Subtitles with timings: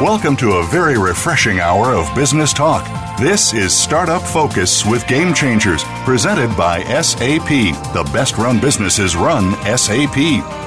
[0.00, 2.86] Welcome to a very refreshing hour of business talk.
[3.20, 7.50] This is Startup Focus with Game Changers, presented by SAP.
[7.92, 10.16] The best run businesses run SAP.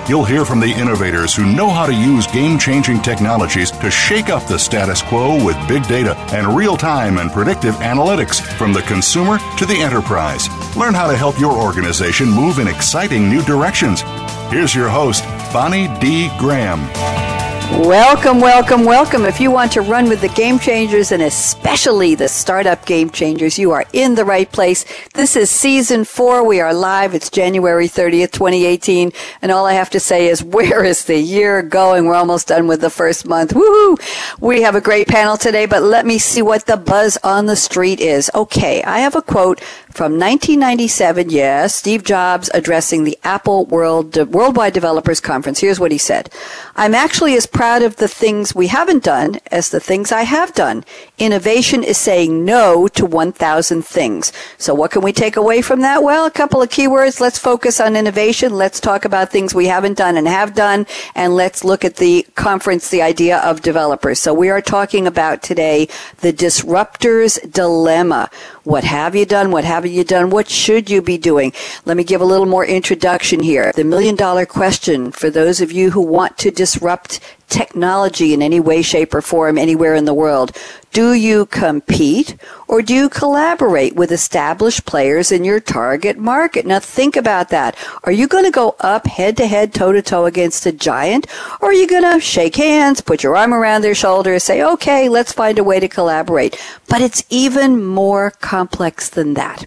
[0.07, 4.29] You'll hear from the innovators who know how to use game changing technologies to shake
[4.29, 8.83] up the status quo with big data and real time and predictive analytics from the
[8.83, 10.47] consumer to the enterprise.
[10.77, 14.03] Learn how to help your organization move in exciting new directions.
[14.51, 16.29] Here's your host, Bonnie D.
[16.37, 17.32] Graham.
[17.79, 19.25] Welcome, welcome, welcome.
[19.25, 23.57] If you want to run with the game changers and especially the startup game changers,
[23.57, 24.85] you are in the right place.
[25.15, 26.45] This is season four.
[26.45, 27.15] We are live.
[27.15, 29.11] It's January 30th, 2018.
[29.41, 32.05] And all I have to say is, where is the year going?
[32.05, 33.55] We're almost done with the first month.
[33.55, 33.97] Woohoo!
[34.39, 37.55] We have a great panel today, but let me see what the buzz on the
[37.55, 38.29] street is.
[38.35, 38.83] Okay.
[38.83, 39.59] I have a quote
[39.89, 41.31] from 1997.
[41.31, 45.59] Yes, Steve Jobs addressing the Apple World Worldwide Developers Conference.
[45.59, 46.29] Here's what he said:
[46.75, 50.53] "I'm actually as proud of the things we haven't done as the things I have
[50.53, 50.83] done.
[51.17, 54.33] Innovation is saying no to 1,000 things.
[54.57, 56.03] So what can we take away from that?
[56.03, 57.19] Well, a couple of keywords.
[57.19, 58.53] Let's focus on innovation.
[58.53, 62.27] Let's talk about things we haven't done and have done, and let's look at the
[62.35, 64.19] conference, the idea of developers.
[64.19, 65.87] So we are talking about today
[66.19, 68.29] the disruptor's dilemma.
[68.63, 69.51] What have you done?
[69.51, 70.29] What haven't you done?
[70.29, 71.51] What should you be doing?
[71.83, 73.73] Let me give a little more introduction here.
[73.75, 78.61] The million dollar question for those of you who want to disrupt technology in any
[78.61, 80.57] way, shape, or form anywhere in the world.
[80.93, 82.35] Do you compete
[82.67, 86.67] or do you collaborate with established players in your target market?
[86.67, 87.75] Now think about that.
[88.03, 91.25] Are you going to go up head to head, toe to toe against a giant?
[91.61, 95.09] Or are you going to shake hands, put your arm around their shoulder, say, okay,
[95.09, 96.63] let's find a way to collaborate?
[96.87, 99.65] But it's even more complex than that.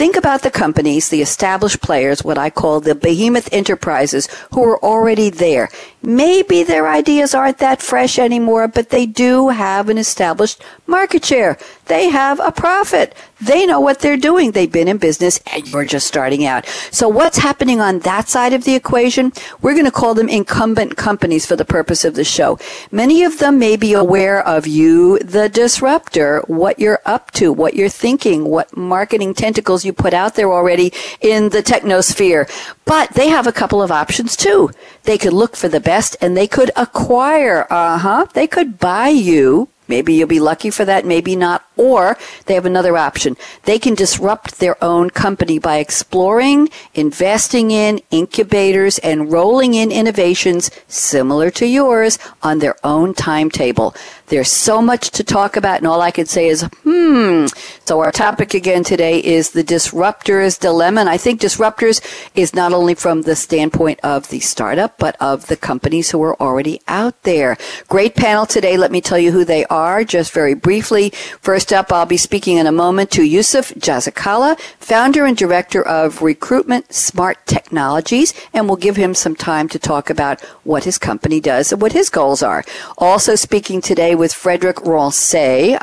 [0.00, 4.82] Think about the companies, the established players, what I call the behemoth enterprises who are
[4.82, 5.68] already there.
[6.00, 11.58] Maybe their ideas aren't that fresh anymore, but they do have an established market share.
[11.84, 13.14] They have a profit.
[13.40, 14.52] They know what they're doing.
[14.52, 16.66] They've been in business and you're just starting out.
[16.90, 19.32] So what's happening on that side of the equation?
[19.62, 22.58] We're going to call them incumbent companies for the purpose of the show.
[22.90, 27.74] Many of them may be aware of you, the disruptor, what you're up to, what
[27.74, 32.48] you're thinking, what marketing tentacles you put out there already in the technosphere.
[32.84, 34.70] But they have a couple of options too.
[35.04, 39.08] They could look for the best and they could acquire, uh huh, they could buy
[39.08, 41.64] you Maybe you'll be lucky for that, maybe not.
[41.76, 43.36] Or they have another option.
[43.64, 50.70] They can disrupt their own company by exploring, investing in incubators and rolling in innovations
[50.86, 53.94] similar to yours on their own timetable.
[54.30, 57.46] There's so much to talk about, and all I can say is, hmm.
[57.84, 61.00] So our topic again today is the disruptor's dilemma.
[61.00, 62.00] And I think disruptors
[62.36, 66.40] is not only from the standpoint of the startup, but of the companies who are
[66.40, 67.56] already out there.
[67.88, 68.76] Great panel today.
[68.76, 71.10] Let me tell you who they are just very briefly.
[71.40, 76.22] First up, I'll be speaking in a moment to Yusuf Jazakallah, founder and director of
[76.22, 81.40] Recruitment Smart Technologies, and we'll give him some time to talk about what his company
[81.40, 82.64] does and what his goals are.
[82.98, 85.34] Also speaking today with Frederick Ronse.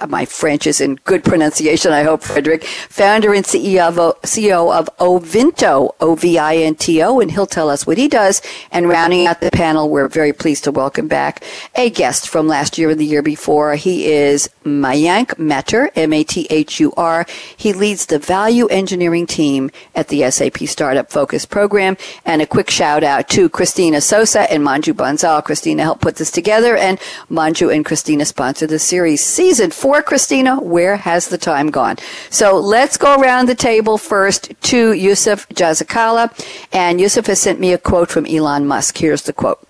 [0.08, 2.64] My French is in good pronunciation, I hope, Frederick.
[2.64, 8.44] Founder and CEO of, CEO of Ovinto, O-V-I-N-T-O, and he'll tell us what he does.
[8.72, 11.44] And rounding out the panel, we're very pleased to welcome back
[11.76, 13.76] a guest from last year and the year before.
[13.76, 17.26] He is Mayank Mathur, M-A-T-H-U-R.
[17.58, 21.98] He leads the value engineering team at the SAP Startup Focus program.
[22.24, 25.44] And a quick shout out to Christina Sosa and Manju Bansal.
[25.44, 27.00] Christina helped put this together, and
[27.32, 29.24] Manju and Christina sponsor the series.
[29.24, 31.98] Season four, Christina, where has the time gone?
[32.30, 36.30] So let's go around the table first to Yusuf Jazakallah.
[36.72, 38.98] And Yusuf has sent me a quote from Elon Musk.
[38.98, 39.66] Here's the quote.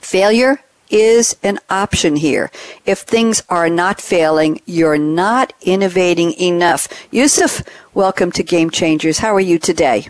[0.00, 0.60] Failure
[0.90, 2.50] is an option here.
[2.84, 6.88] If things are not failing, you're not innovating enough.
[7.10, 7.62] Yusuf,
[7.94, 9.18] welcome to Game Changers.
[9.18, 10.08] How are you today?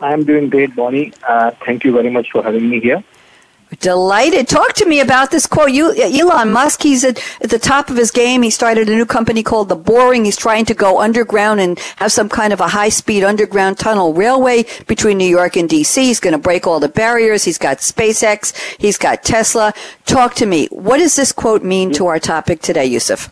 [0.00, 1.12] I'm doing great, Bonnie.
[1.26, 3.02] Uh, thank you very much for having me here.
[3.80, 4.48] Delighted.
[4.48, 5.72] Talk to me about this quote.
[5.72, 8.42] You, Elon Musk, he's at, at the top of his game.
[8.42, 10.24] He started a new company called The Boring.
[10.24, 14.12] He's trying to go underground and have some kind of a high speed underground tunnel
[14.12, 15.96] railway between New York and DC.
[15.96, 17.44] He's going to break all the barriers.
[17.44, 18.54] He's got SpaceX.
[18.78, 19.72] He's got Tesla.
[20.06, 20.66] Talk to me.
[20.70, 23.30] What does this quote mean to our topic today, Yusuf?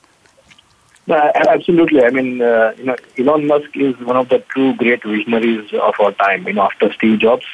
[1.08, 2.04] Uh, absolutely.
[2.04, 5.94] I mean, uh, you know, Elon Musk is one of the true great visionaries of
[5.98, 6.46] our time.
[6.46, 7.44] You know, after Steve Jobs,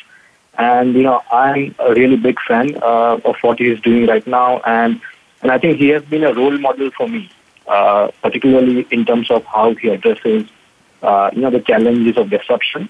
[0.59, 4.27] and you know, I'm a really big fan uh, of what he is doing right
[4.27, 5.01] now, and
[5.41, 7.31] and I think he has been a role model for me,
[7.69, 10.49] uh, particularly in terms of how he addresses,
[11.03, 12.89] uh, you know, the challenges of disruption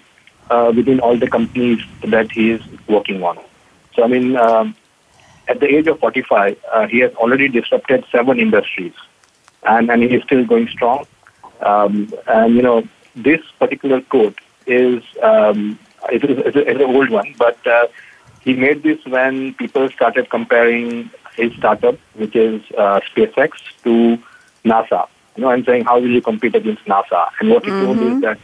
[0.50, 3.38] uh, within all the companies that he is working on.
[3.94, 4.75] So I mean, um,
[5.47, 8.94] at the age of 45, uh, he has already disrupted seven industries,
[9.65, 11.06] and and he is still going strong.
[11.61, 15.79] Um, and you know, this particular quote is um,
[16.10, 17.87] it is, it's, an old one, but uh,
[18.40, 23.52] he made this when people started comparing his startup, which is uh, SpaceX,
[23.84, 24.19] to
[24.64, 25.08] NASA.
[25.37, 27.31] You know, and saying how will you compete against NASA?
[27.40, 27.87] And what he mm-hmm.
[27.87, 28.20] told is mm-hmm.
[28.20, 28.38] that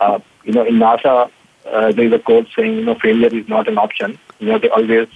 [0.00, 1.30] uh, you know in NASA
[1.66, 4.18] uh, there is a quote saying you know failure is not an option.
[4.38, 5.08] You know they always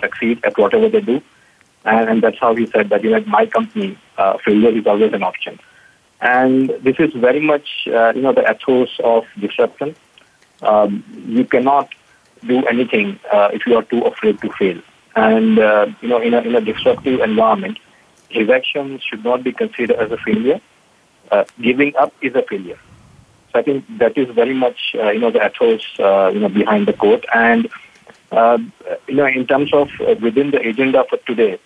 [0.00, 1.22] succeed at whatever they do,
[1.84, 4.86] and, and that's how he said that you know at my company uh, failure is
[4.86, 5.58] always an option.
[6.20, 9.94] And this is very much, uh, you know, the ethos of disruption.
[10.62, 11.94] Um, you cannot
[12.46, 14.80] do anything uh, if you are too afraid to fail.
[15.16, 17.78] And, uh, you know, in a, in a disruptive environment,
[18.34, 20.60] rejection should not be considered as a failure.
[21.30, 22.78] Uh, giving up is a failure.
[23.52, 26.48] So I think that is very much, uh, you know, the ethos, uh, you know,
[26.48, 27.24] behind the quote.
[27.34, 27.68] And,
[28.32, 29.90] you know, in terms of
[30.20, 31.58] within the agenda for today,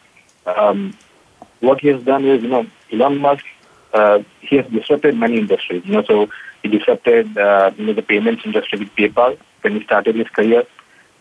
[0.47, 0.97] um,
[1.61, 3.45] what he has done is, you know, Elon Musk
[3.93, 5.85] uh, he has disrupted many industries.
[5.85, 6.29] You know, so
[6.63, 10.65] he disrupted uh, you know the payments industry with PayPal when he started his career.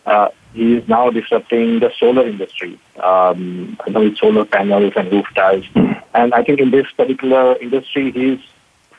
[0.04, 5.10] Uh, he is now disrupting the solar industry, um, you know, with solar panels and
[5.10, 5.64] roof tiles.
[6.14, 8.40] And I think in this particular industry, he's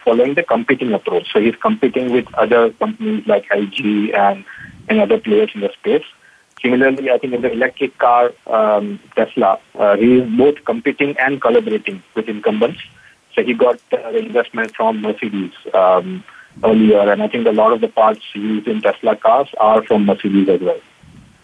[0.04, 1.32] following the competing approach.
[1.32, 4.44] So he's competing with other companies like LG and,
[4.90, 6.06] and other players in the space.
[6.62, 11.42] Similarly, I think in the electric car, um, Tesla, uh, he is both competing and
[11.42, 12.80] collaborating with incumbents.
[13.36, 16.24] So he got uh, investment from Mercedes um,
[16.64, 20.06] earlier, and I think a lot of the parts used in Tesla cars are from
[20.06, 20.80] Mercedes as well.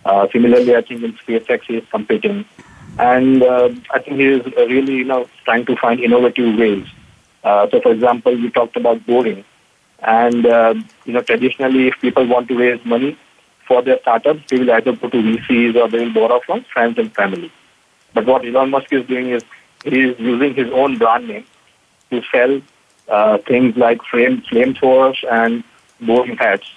[0.05, 2.45] Uh, similarly, I think in SpaceX he is competing,
[2.97, 6.85] and uh, I think he is really you know trying to find innovative ways.
[7.43, 9.43] Uh, so, for example, you talked about boring,
[10.01, 10.73] and uh,
[11.05, 13.17] you know traditionally, if people want to raise money
[13.67, 16.97] for their startups, they will either go to VCs or they will borrow from friends
[16.97, 17.51] and family.
[18.13, 19.43] But what Elon Musk is doing is
[19.83, 21.45] he is using his own brand name
[22.09, 22.61] to sell
[23.09, 25.63] uh, things like flame flamethrowers and
[26.01, 26.67] boring hats,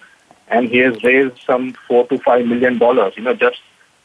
[0.48, 3.14] and he has raised some four to five million dollars.
[3.16, 3.60] You know, just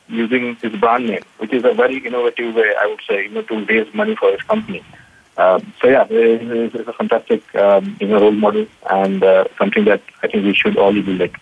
[0.07, 3.41] using his brand name, which is a very innovative way, I would say, you know,
[3.43, 4.83] to raise money for his company.
[5.37, 10.01] Um, so yeah, it's a fantastic um, you know role model and uh, something that
[10.23, 11.35] I think we should all emulate.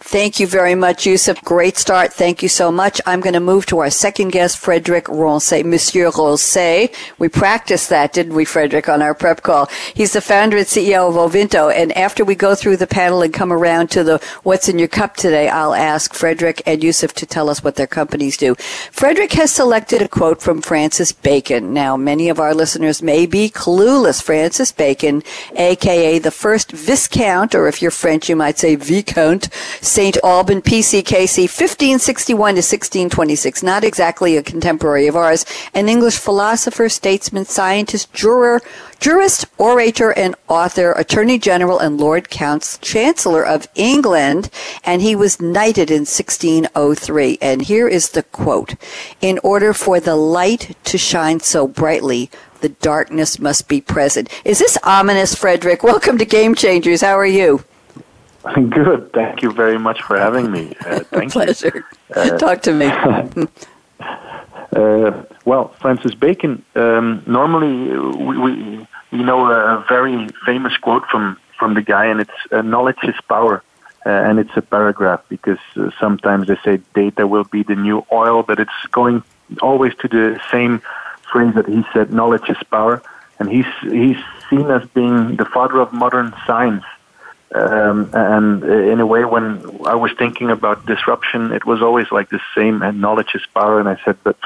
[0.00, 1.42] Thank you very much, Yusuf.
[1.42, 2.12] Great start.
[2.12, 3.00] Thank you so much.
[3.06, 6.90] I'm going to move to our second guest, Frederick Ronse, Monsieur Ronse.
[7.18, 9.66] We practiced that, didn't we, Frederick, on our prep call?
[9.94, 11.74] He's the founder and CEO of Ovinto.
[11.74, 14.88] And after we go through the panel and come around to the what's in your
[14.88, 18.54] cup today, I'll ask Frederick and Yusuf to tell us what their companies do.
[18.92, 21.72] Frederick has selected a quote from Francis Bacon.
[21.72, 24.22] Now, many of our listeners may be clueless.
[24.22, 25.22] Francis Bacon,
[25.56, 29.48] aka the first Viscount, or if you're French, you might say Viscount
[29.84, 30.16] St.
[30.24, 33.62] Alban, PCKC, 1561 to 1626.
[33.62, 35.44] Not exactly a contemporary of ours.
[35.74, 38.62] An English philosopher, statesman, scientist, juror,
[38.98, 44.48] jurist, orator, and author, attorney general, and Lord Count Chancellor of England.
[44.84, 47.38] And he was knighted in 1603.
[47.42, 48.76] And here is the quote.
[49.20, 52.30] In order for the light to shine so brightly,
[52.62, 54.30] the darkness must be present.
[54.46, 55.82] Is this ominous, Frederick?
[55.82, 57.02] Welcome to Game Changers.
[57.02, 57.62] How are you?
[58.54, 59.12] Good.
[59.12, 60.74] Thank you very much for having me.
[60.84, 61.84] Uh, thank Pleasure.
[62.14, 62.86] Uh, Talk to me.
[64.76, 66.62] uh, well, Francis Bacon.
[66.74, 72.20] Um, normally, we, we, we know a very famous quote from from the guy, and
[72.20, 73.62] it's uh, "knowledge is power."
[74.04, 78.04] Uh, and it's a paragraph because uh, sometimes they say data will be the new
[78.12, 79.22] oil, but it's going
[79.62, 80.82] always to the same
[81.32, 83.02] phrase that he said: "Knowledge is power."
[83.38, 86.84] And he's he's seen as being the father of modern science
[87.54, 89.46] um, and in a way, when
[89.86, 93.78] I was thinking about disruption, it was always like the same, and knowledge is power.
[93.78, 94.36] And I said, but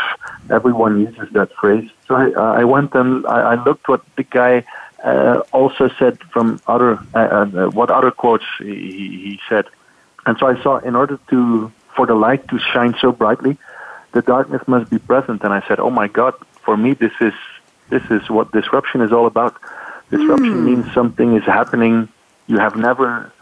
[0.50, 1.88] everyone uses that phrase.
[2.06, 4.64] So I, I went and I, I looked what the guy
[5.02, 9.64] uh, also said from other, uh, uh, what other quotes he, he said.
[10.26, 13.56] And so I saw, in order to, for the light to shine so brightly,
[14.12, 15.42] the darkness must be present.
[15.44, 17.32] And I said, oh my God, for me, this is,
[17.88, 19.56] this is what disruption is all about.
[20.10, 20.64] Disruption mm.
[20.64, 22.08] means something is happening
[22.48, 23.32] you have never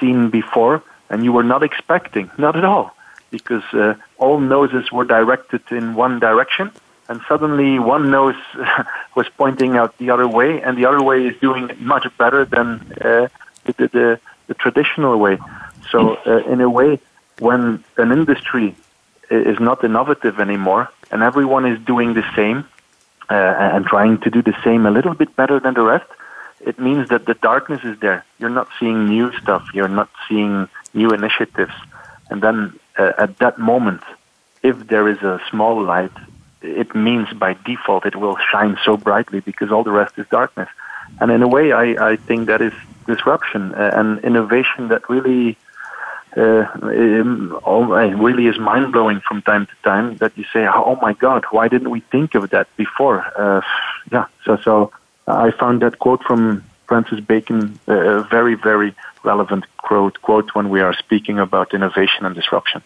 [0.00, 2.96] seen before and you were not expecting, not at all,
[3.30, 6.70] because uh, all noses were directed in one direction
[7.08, 8.40] and suddenly one nose
[9.14, 12.66] was pointing out the other way and the other way is doing much better than
[13.00, 13.28] uh,
[13.64, 15.38] the, the, the, traditional way.
[15.90, 17.00] So uh, in a way,
[17.38, 18.74] when an industry
[19.30, 22.66] is not innovative anymore and everyone is doing the same
[23.28, 26.06] uh, and trying to do the same a little bit better than the rest,
[26.66, 28.24] it means that the darkness is there.
[28.38, 29.68] You're not seeing new stuff.
[29.74, 31.74] You're not seeing new initiatives.
[32.30, 34.02] And then uh, at that moment,
[34.62, 36.12] if there is a small light,
[36.62, 40.70] it means by default it will shine so brightly because all the rest is darkness.
[41.20, 42.72] And in a way, I, I think that is
[43.06, 45.58] disruption uh, and innovation that really
[46.36, 47.60] uh, um,
[48.26, 50.16] really is mind blowing from time to time.
[50.16, 53.60] That you say, "Oh my God, why didn't we think of that before?" Uh,
[54.10, 54.92] yeah, so so
[55.26, 60.68] I found that quote from Francis Bacon uh, a very very relevant quote quote when
[60.68, 62.82] we are speaking about innovation and disruption.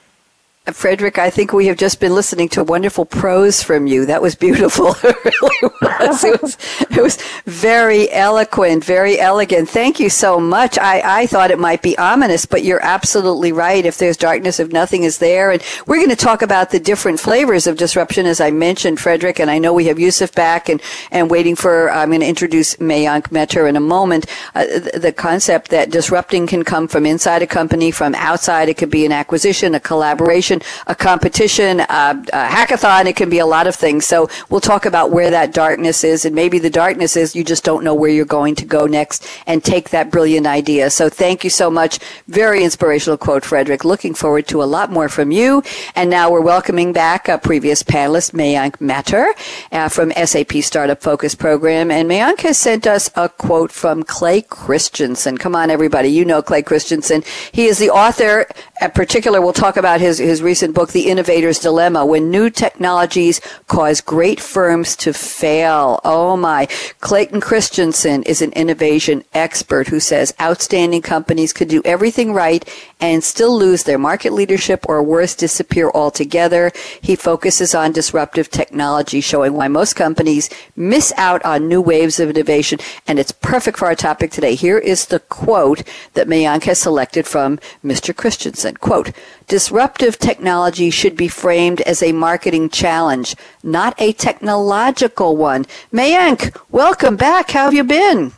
[0.72, 4.06] Frederick, I think we have just been listening to wonderful prose from you.
[4.06, 4.94] That was beautiful.
[5.02, 6.24] it really was.
[6.24, 6.56] It was,
[6.90, 9.68] it was very eloquent, very elegant.
[9.68, 10.78] Thank you so much.
[10.78, 13.84] I, I thought it might be ominous, but you're absolutely right.
[13.84, 15.50] If there's darkness, if nothing is there.
[15.50, 19.40] And we're going to talk about the different flavors of disruption, as I mentioned, Frederick,
[19.40, 22.76] and I know we have Yusuf back and, and waiting for, I'm going to introduce
[22.76, 24.26] Mayank Mathur in a moment.
[24.54, 28.68] Uh, the, the concept that disrupting can come from inside a company, from outside.
[28.68, 31.86] It could be an acquisition, a collaboration a competition, a,
[32.32, 33.06] hackathon.
[33.06, 34.06] It can be a lot of things.
[34.06, 37.64] So we'll talk about where that darkness is, and maybe the darkness is you just
[37.64, 40.90] don't know where you're going to go next and take that brilliant idea.
[40.90, 41.98] So thank you so much.
[42.28, 43.84] Very inspirational quote, Frederick.
[43.84, 45.62] Looking forward to a lot more from you.
[45.94, 49.32] And now we're welcoming back a previous panelist, Mayank Mathur,
[49.72, 51.90] uh, from SAP Startup Focus Program.
[51.90, 55.38] And Mayank has sent us a quote from Clay Christensen.
[55.38, 56.08] Come on, everybody.
[56.08, 57.22] You know Clay Christensen.
[57.52, 58.46] He is the author,
[58.80, 63.38] in particular, we'll talk about his, his recent book, The Innovator's Dilemma, when new technologies
[63.66, 66.00] cause great firms to fail.
[66.06, 66.68] Oh my.
[67.00, 72.66] Clayton Christensen is an innovation expert who says outstanding companies could do everything right
[72.98, 76.72] and still lose their market leadership or worse, disappear altogether.
[77.02, 82.30] He focuses on disruptive technology, showing why most companies miss out on new waves of
[82.30, 82.78] innovation.
[83.06, 84.54] And it's perfect for our topic today.
[84.54, 85.82] Here is the quote
[86.14, 88.16] that Mayank has selected from Mr.
[88.16, 88.78] Christensen.
[88.78, 89.12] Quote,
[89.48, 95.64] disruptive technology should be framed as a marketing challenge, not a technological one.
[95.92, 97.50] Mayank, welcome back.
[97.50, 98.32] How have you been?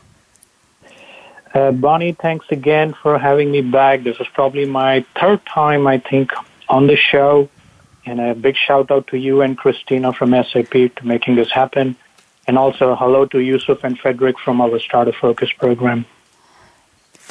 [1.53, 4.03] Uh, Bonnie, thanks again for having me back.
[4.03, 6.31] This is probably my third time, I think,
[6.69, 7.49] on the show.
[8.05, 11.97] And a big shout out to you and Christina from SAP to making this happen.
[12.47, 16.05] And also hello to Yusuf and Frederick from our Startup Focus program.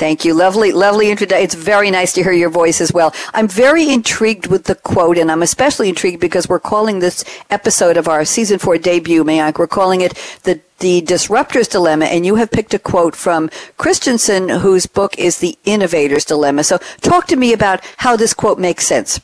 [0.01, 0.33] Thank you.
[0.33, 1.45] Lovely, lovely introduction.
[1.45, 3.15] It's very nice to hear your voice as well.
[3.35, 7.99] I'm very intrigued with the quote, and I'm especially intrigued because we're calling this episode
[7.99, 10.15] of our season four debut, Mayank, we're calling it
[10.45, 15.37] the the Disruptor's Dilemma, and you have picked a quote from Christensen, whose book is
[15.37, 16.65] The Innovator's Dilemma.
[16.65, 19.21] So, talk to me about how this quote makes sense.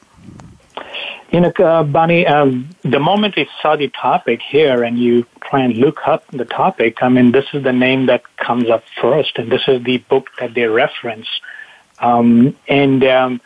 [1.30, 5.62] You know, uh, Bonnie, um, the moment you saw the topic here and you try
[5.62, 9.36] and look up the topic, I mean, this is the name that comes up first,
[9.36, 11.26] and this is the book that they reference.
[11.98, 13.40] Um, and um,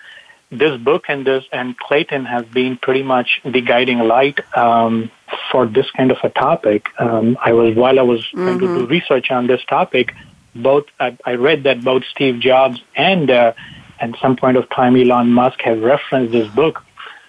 [0.50, 5.10] this book and this and Clayton have been pretty much the guiding light um,
[5.50, 6.86] for this kind of a topic.
[6.98, 8.44] Um, I was while I was mm-hmm.
[8.44, 8.92] trying to do mm-hmm.
[8.92, 10.14] research on this topic,
[10.54, 13.52] both I, I read that both Steve Jobs and uh,
[14.00, 16.84] at some point of time Elon Musk have referenced this book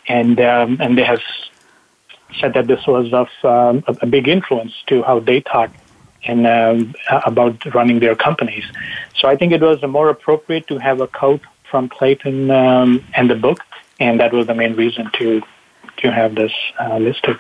[0.08, 1.22] and um, and they have
[2.40, 5.72] said that this was of um, a big influence to how they thought
[6.24, 6.94] and um,
[7.26, 8.64] about running their companies.
[9.16, 13.30] So I think it was more appropriate to have a quote from Clayton um, and
[13.30, 13.60] the book,
[14.00, 15.42] and that was the main reason to
[15.98, 17.38] to have this uh, listed.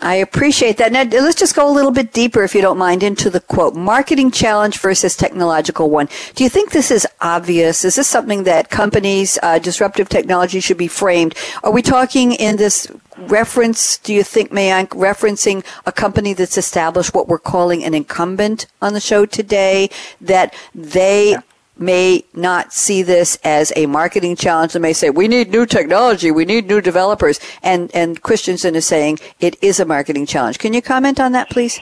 [0.00, 0.92] I appreciate that.
[0.92, 3.74] Now, let's just go a little bit deeper, if you don't mind, into the quote
[3.74, 6.08] marketing challenge versus technological one.
[6.34, 7.84] Do you think this is obvious?
[7.84, 11.34] Is this something that companies, uh, disruptive technology should be framed?
[11.64, 12.86] Are we talking in this
[13.16, 18.66] reference, do you think, Mayank, referencing a company that's established what we're calling an incumbent
[18.80, 19.90] on the show today,
[20.20, 21.40] that they yeah
[21.80, 24.72] may not see this as a marketing challenge.
[24.72, 26.30] They may say, we need new technology.
[26.30, 27.40] We need new developers.
[27.62, 30.58] And, and Christensen is saying it is a marketing challenge.
[30.58, 31.78] Can you comment on that, please?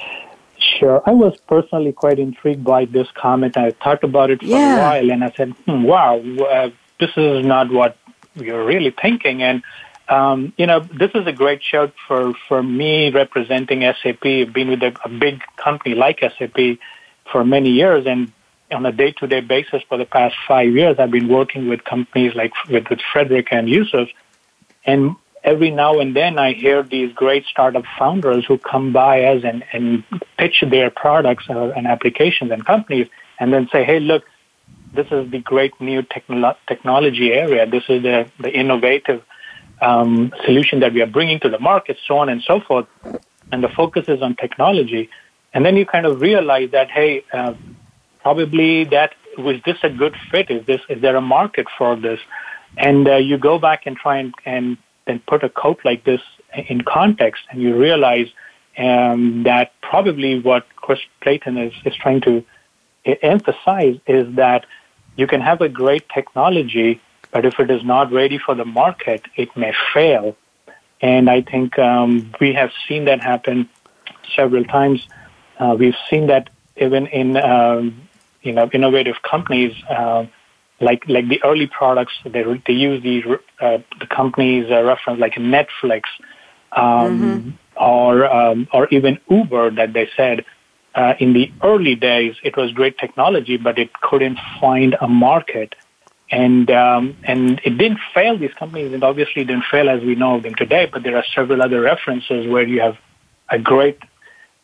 [0.58, 1.02] Sure.
[1.06, 3.56] I was personally quite intrigued by this comment.
[3.56, 4.76] I thought about it for yeah.
[4.76, 7.96] a while and I said, hmm, wow, uh, this is not what
[8.34, 9.42] you're really thinking.
[9.42, 9.62] And,
[10.08, 14.82] um, you know, this is a great shout for, for me representing SAP, being with
[14.82, 16.78] a, a big company like SAP
[17.30, 18.32] for many years and
[18.72, 22.52] on a day-to-day basis for the past five years, I've been working with companies like
[22.68, 24.08] with, with Frederick and Yusuf,
[24.84, 29.44] and every now and then I hear these great startup founders who come by us
[29.44, 30.04] and, and
[30.36, 33.08] pitch their products uh, and applications and companies,
[33.38, 34.24] and then say, "Hey, look,
[34.92, 37.66] this is the great new technolo- technology area.
[37.66, 39.22] This is the the innovative
[39.80, 42.86] um, solution that we are bringing to the market, so on and so forth."
[43.52, 45.08] And the focus is on technology,
[45.54, 47.24] and then you kind of realize that, hey.
[47.32, 47.54] Uh,
[48.26, 50.46] probably that was this a good fit?
[50.50, 52.20] Is this is there a market for this?
[52.76, 54.64] And uh, you go back and try and, and
[55.06, 56.22] then put a coat like this
[56.72, 58.28] in context, and you realize
[58.86, 62.44] um, that probably what Chris Clayton is, is trying to
[63.34, 64.66] emphasize is that
[65.20, 69.22] you can have a great technology, but if it is not ready for the market,
[69.36, 70.36] it may fail.
[71.00, 72.08] And I think um,
[72.40, 73.68] we have seen that happen
[74.34, 75.06] several times.
[75.60, 78.05] Uh, we've seen that even in um,
[78.46, 80.24] you know innovative companies uh,
[80.80, 83.24] like like the early products they they use these
[83.60, 86.02] uh, the companies uh, reference like Netflix
[86.72, 87.50] um, mm-hmm.
[87.82, 90.44] or um, or even Uber that they said
[90.94, 95.74] uh, in the early days it was great technology but it couldn't find a market
[96.30, 100.40] and um, and it didn't fail these companies it obviously didn't fail as we know
[100.40, 102.96] them today but there are several other references where you have
[103.48, 103.98] a great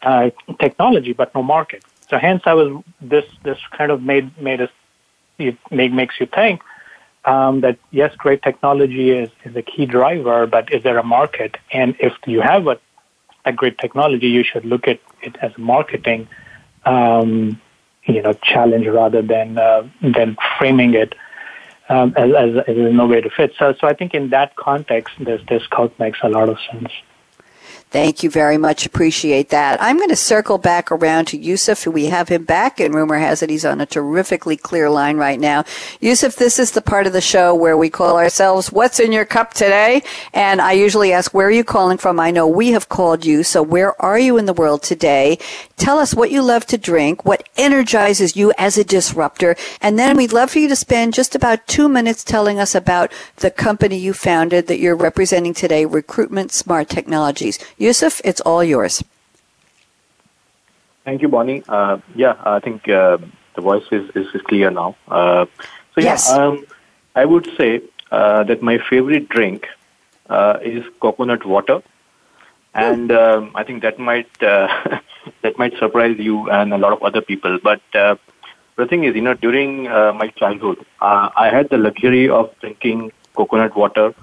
[0.03, 4.61] uh, technology but no market so hence I was this this kind of made made
[4.61, 4.71] us
[5.39, 6.63] it make, makes you think
[7.25, 11.57] um, that yes, great technology is, is a key driver, but is there a market?
[11.73, 12.79] And if you have a,
[13.45, 16.29] a great technology, you should look at it as a marketing
[16.85, 17.61] um,
[18.05, 21.15] you know challenge rather than uh, than framing it
[21.89, 23.53] um, as, as, as no way to fit.
[23.59, 26.91] So so I think in that context, this this quote makes a lot of sense.
[27.93, 28.87] Thank you very much.
[28.87, 29.81] Appreciate that.
[29.83, 31.87] I'm going to circle back around to Yusuf.
[31.87, 35.39] We have him back, and rumor has it he's on a terrifically clear line right
[35.39, 35.65] now.
[36.01, 39.27] Yusuf, this is the part of the show where we call ourselves What's in Your
[39.27, 40.03] Cup Today?
[40.33, 42.19] And I usually ask, Where are you calling from?
[42.19, 45.39] I know we have called you, so where are you in the world today?
[45.77, 50.17] Tell us what you love to drink, what energizes you as a disruptor, and then
[50.17, 53.99] we'd love for you to spend just about two minutes telling us about the company
[53.99, 57.59] you founded that you're representing today, Recruitment Smart Technologies.
[57.83, 59.03] Yusuf, it's all yours.
[61.05, 61.65] Thank you, Bonnie.
[61.69, 63.19] Uh, yeah, I think uh,
[63.57, 64.95] the voice is, is, clear now.
[65.09, 65.47] Uh,
[65.93, 66.31] so, yeah, yes.
[66.31, 66.65] um,
[67.17, 69.67] I would say uh, that my favorite drink
[70.31, 71.83] uh, is coconut water.
[72.73, 74.69] And um, I think that might uh,
[75.43, 77.59] that might surprise you and a lot of other people.
[77.63, 79.83] But the thing is, you know, during
[80.23, 84.15] my childhood, I had the luxury of drinking coconut water,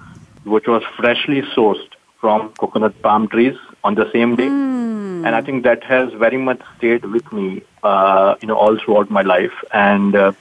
[0.44, 4.48] which was freshly sourced from coconut palm trees on the same day.
[4.48, 5.26] Mm.
[5.26, 9.10] And I think that has very much stayed with me, uh, you know, all throughout
[9.10, 9.52] my life.
[9.72, 10.32] And uh,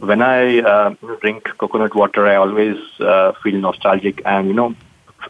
[0.00, 4.74] when I uh, drink coconut water, I always uh, feel nostalgic and, you know,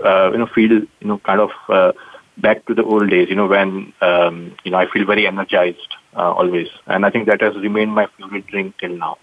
[0.04, 1.92] uh, you know, feel, you know, kind of uh,
[2.38, 5.94] back to the old days, you know, when, um, you know, I feel very energized
[6.14, 6.68] always.
[6.86, 9.18] And I think that has remained my favorite drink till now.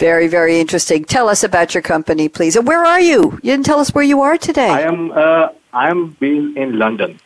[0.00, 1.04] Very, very interesting.
[1.04, 2.56] Tell us about your company, please.
[2.56, 3.38] And where are you?
[3.42, 4.70] You didn't tell us where you are today.
[4.70, 5.12] I am.
[5.12, 7.20] Uh, I'm being in London,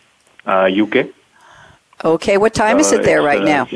[0.45, 1.07] uh, UK.
[2.05, 2.37] Okay.
[2.37, 3.69] What time uh, is it there right uh, now?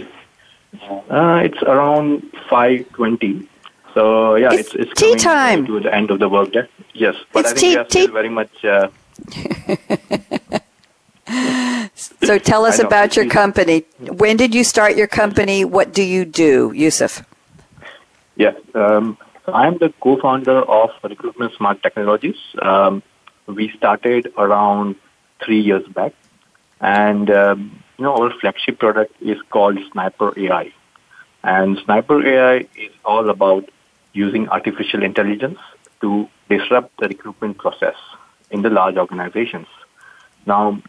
[1.09, 3.49] Uh, it's around five twenty.
[3.95, 6.67] So yeah, it's, it's, it's tea time to the end of the workday.
[6.93, 8.03] Yes, but it's I think tea, we are tea.
[8.03, 8.65] still very much.
[8.65, 8.89] Uh,
[12.27, 13.85] so tell us about your company.
[14.01, 15.65] When did you start your company?
[15.65, 17.23] What do you do, Yusuf?
[18.39, 18.55] Yes.
[18.73, 22.37] Um, I'm the co-founder of Recruitment Smart Technologies.
[22.63, 23.03] Um,
[23.47, 24.95] we started around
[25.45, 26.13] three years back,
[26.81, 30.73] and um, you know our flagship product is called Sniper AI,
[31.43, 33.69] and Sniper AI is all about
[34.13, 35.59] using artificial intelligence
[36.01, 37.97] to disrupt the recruitment process
[38.53, 39.67] in the large organizations.
[40.47, 40.81] Now,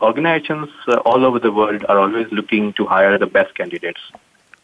[0.00, 4.00] organizations uh, all over the world are always looking to hire the best candidates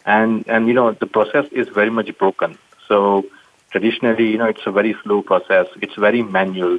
[0.07, 2.57] and and you know the process is very much broken.
[2.89, 3.27] So
[3.71, 5.67] traditionally, you know, it's a very slow process.
[5.83, 6.79] It's very manual,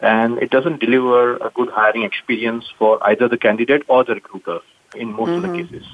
[0.00, 4.60] and it doesn't deliver a good hiring experience for either the candidate or the recruiter
[4.94, 5.34] in most mm-hmm.
[5.36, 5.74] of the mm-hmm.
[5.74, 5.86] cases.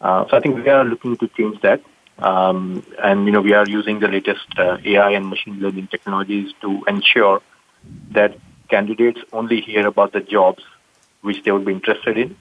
[0.00, 1.82] Uh, so I think we are looking to change that.
[2.18, 6.52] Um, and you know we are using the latest uh, AI and machine learning technologies
[6.60, 7.40] to ensure
[8.10, 8.36] that
[8.68, 10.62] candidates only hear about the jobs
[11.22, 12.36] which they would be interested in,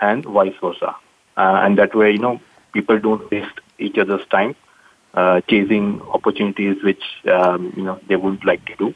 [0.00, 0.94] and vice versa.
[1.36, 2.40] Uh, and that way, you know,
[2.76, 4.54] people don't waste each other's time
[5.16, 8.94] uh, chasing opportunities which um, you know they wouldn't like to do.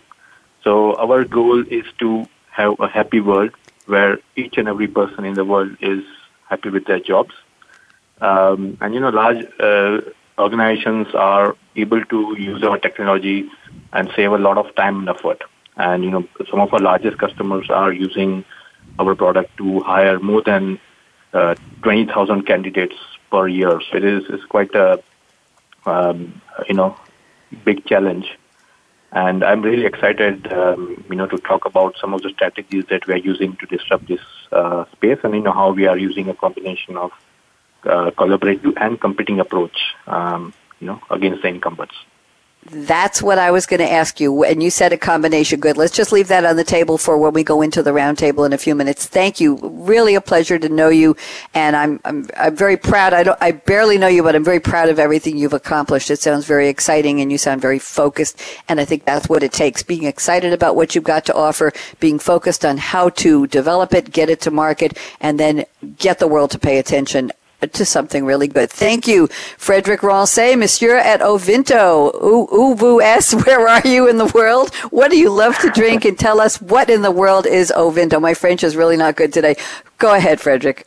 [0.62, 3.52] So our goal is to have a happy world
[3.86, 6.04] where each and every person in the world is
[6.48, 7.34] happy with their jobs.
[8.20, 10.00] Um, and you know, large uh,
[10.38, 13.48] organizations are able to use our technology
[13.92, 15.42] and save a lot of time and effort.
[15.76, 18.44] And you know, some of our largest customers are using
[18.98, 20.78] our product to hire more than
[21.32, 22.96] uh, 20,000 candidates
[23.30, 23.80] per year.
[23.80, 25.02] So it is it's quite a
[25.86, 26.96] um, you know
[27.64, 28.38] big challenge,
[29.12, 33.06] and I'm really excited um, you know to talk about some of the strategies that
[33.06, 34.20] we are using to disrupt this
[34.52, 37.12] uh, space, and you know how we are using a combination of
[37.84, 41.94] uh, collaborative and competing approach um, you know against the incumbents.
[42.66, 44.44] That's what I was going to ask you.
[44.44, 45.60] And you said a combination.
[45.60, 45.78] Good.
[45.78, 48.52] Let's just leave that on the table for when we go into the roundtable in
[48.52, 49.06] a few minutes.
[49.06, 49.56] Thank you.
[49.62, 51.16] Really a pleasure to know you.
[51.54, 53.14] And I'm, I'm, I'm very proud.
[53.14, 56.10] I don't, I barely know you, but I'm very proud of everything you've accomplished.
[56.10, 58.38] It sounds very exciting and you sound very focused.
[58.68, 59.82] And I think that's what it takes.
[59.82, 64.12] Being excited about what you've got to offer, being focused on how to develop it,
[64.12, 65.64] get it to market, and then
[65.96, 67.32] get the world to pay attention
[67.66, 68.70] to something really good.
[68.70, 72.12] Thank you, Frederick Ronse, Monsieur at Ovinto.
[72.20, 74.74] Uvu S, where are you in the world?
[74.90, 76.04] What do you love to drink?
[76.04, 78.20] And tell us what in the world is Ovinto.
[78.20, 79.56] My French is really not good today.
[79.98, 80.86] Go ahead, Frederick.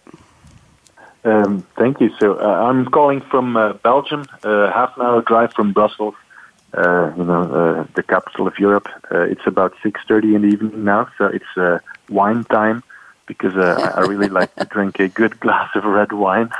[1.23, 2.09] Um, thank you.
[2.19, 6.15] So uh, I'm calling from uh, Belgium, uh, half an hour drive from Brussels.
[6.73, 8.89] Uh, you know, uh, the capital of Europe.
[9.11, 12.83] Uh, it's about 6:30 in the evening now, so it's wine time
[13.25, 16.51] because uh, I really like to drink a good glass of red wine.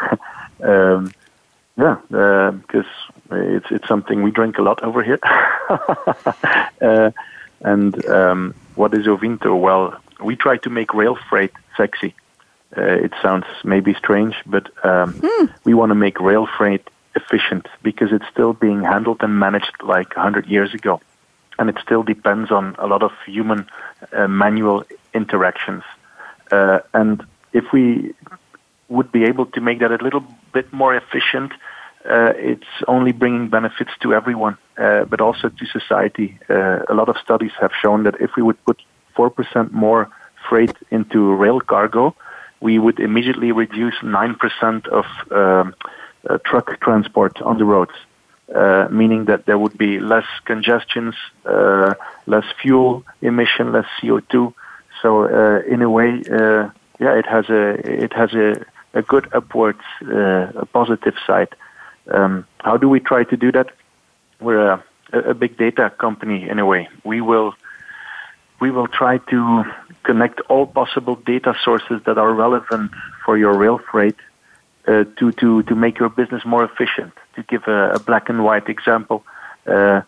[0.62, 1.12] um,
[1.76, 2.86] yeah, because
[3.30, 5.20] uh, it's it's something we drink a lot over here.
[6.80, 7.10] uh,
[7.60, 9.58] and um, what is Ovinto?
[9.60, 12.14] Well, we try to make rail freight sexy.
[12.76, 15.54] Uh, it sounds maybe strange, but um, mm.
[15.64, 20.14] we want to make rail freight efficient because it's still being handled and managed like
[20.16, 21.00] 100 years ago.
[21.58, 23.68] And it still depends on a lot of human
[24.12, 25.82] uh, manual interactions.
[26.50, 28.14] Uh, and if we
[28.88, 31.52] would be able to make that a little bit more efficient,
[32.08, 36.38] uh, it's only bringing benefits to everyone, uh, but also to society.
[36.48, 38.80] Uh, a lot of studies have shown that if we would put
[39.16, 40.08] 4% more
[40.48, 42.14] freight into rail cargo,
[42.60, 45.74] we would immediately reduce 9% of um,
[46.28, 47.92] uh, truck transport on the roads.
[48.54, 51.14] Uh, meaning that there would be less congestions,
[52.26, 54.54] less fuel emission, less CO2,
[55.02, 57.70] so uh, in a way, uh, yeah, it has a
[58.04, 61.48] it has a, a good upwards, uh, a positive side.
[62.10, 63.68] Um, how do we try to do that?
[64.40, 66.88] We're a, a big data company in a way.
[67.04, 67.54] We will
[68.60, 69.64] we will try to
[70.02, 72.90] connect all possible data sources that are relevant
[73.24, 74.16] for your rail freight
[74.86, 77.12] uh, to, to, to make your business more efficient.
[77.36, 79.24] To give a, a black and white example,
[79.66, 80.00] uh,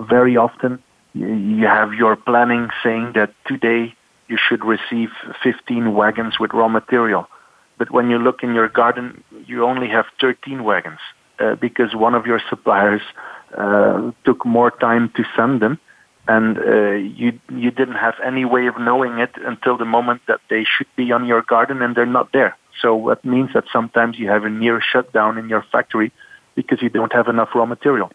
[0.00, 3.94] very often you, you have your planning saying that today
[4.28, 5.10] you should receive
[5.42, 7.28] 15 wagons with raw material.
[7.78, 11.00] But when you look in your garden, you only have 13 wagons
[11.38, 13.02] uh, because one of your suppliers
[13.56, 15.78] uh, took more time to send them,
[16.26, 20.40] and uh, you you didn't have any way of knowing it until the moment that
[20.48, 22.56] they should be on your garden and they're not there.
[22.80, 26.12] So that means that sometimes you have a near shutdown in your factory
[26.54, 28.10] because you don't have enough raw material.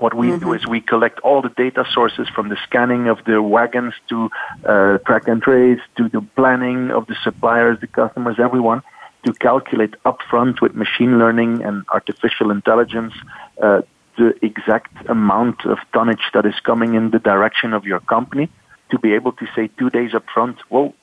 [0.00, 0.44] What we mm-hmm.
[0.44, 4.30] do is we collect all the data sources from the scanning of the wagons to
[4.64, 8.82] uh, track and trace to the planning of the suppliers, the customers, everyone
[9.24, 13.14] to calculate upfront with machine learning and artificial intelligence
[13.62, 13.80] uh,
[14.16, 18.48] the exact amount of tonnage that is coming in the direction of your company
[18.90, 20.94] to be able to say two days upfront, whoa,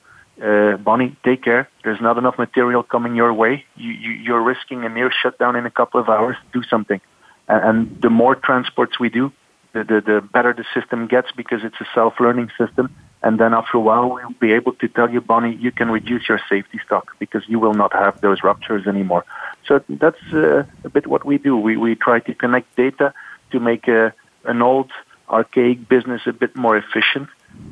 [0.42, 1.68] uh, Bonnie, take care.
[1.84, 3.64] There's not enough material coming your way.
[3.76, 6.36] You, you, you're risking a near shutdown in a couple of hours.
[6.52, 7.00] Do something.
[7.48, 9.32] And the more transports we do,
[9.72, 12.94] the, the, the better the system gets because it's a self-learning system.
[13.22, 16.28] And then after a while, we'll be able to tell you, Bonnie, you can reduce
[16.28, 19.24] your safety stock because you will not have those ruptures anymore.
[19.66, 21.56] So that's uh, a bit what we do.
[21.56, 23.14] We, we try to connect data
[23.52, 24.12] to make a,
[24.44, 24.90] an old,
[25.28, 27.28] archaic business a bit more efficient.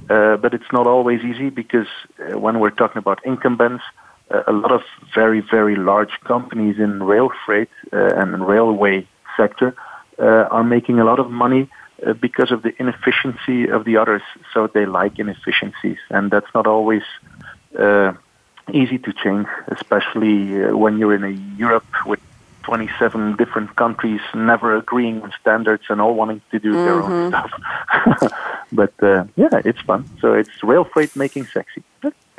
[0.09, 3.83] Uh, but it's not always easy because uh, when we're talking about incumbents,
[4.30, 4.83] uh, a lot of
[5.14, 9.74] very, very large companies in rail freight uh, and railway sector
[10.18, 11.68] uh, are making a lot of money
[12.06, 14.22] uh, because of the inefficiency of the others.
[14.52, 17.02] So they like inefficiencies, and that's not always
[17.78, 18.12] uh,
[18.72, 22.20] easy to change, especially uh, when you're in a Europe with
[22.62, 26.84] 27 different countries never agreeing on standards and all wanting to do mm-hmm.
[26.84, 28.16] their own mm-hmm.
[28.18, 28.32] stuff.
[28.72, 30.08] but uh, yeah, it's fun.
[30.20, 31.82] So it's rail freight making sexy.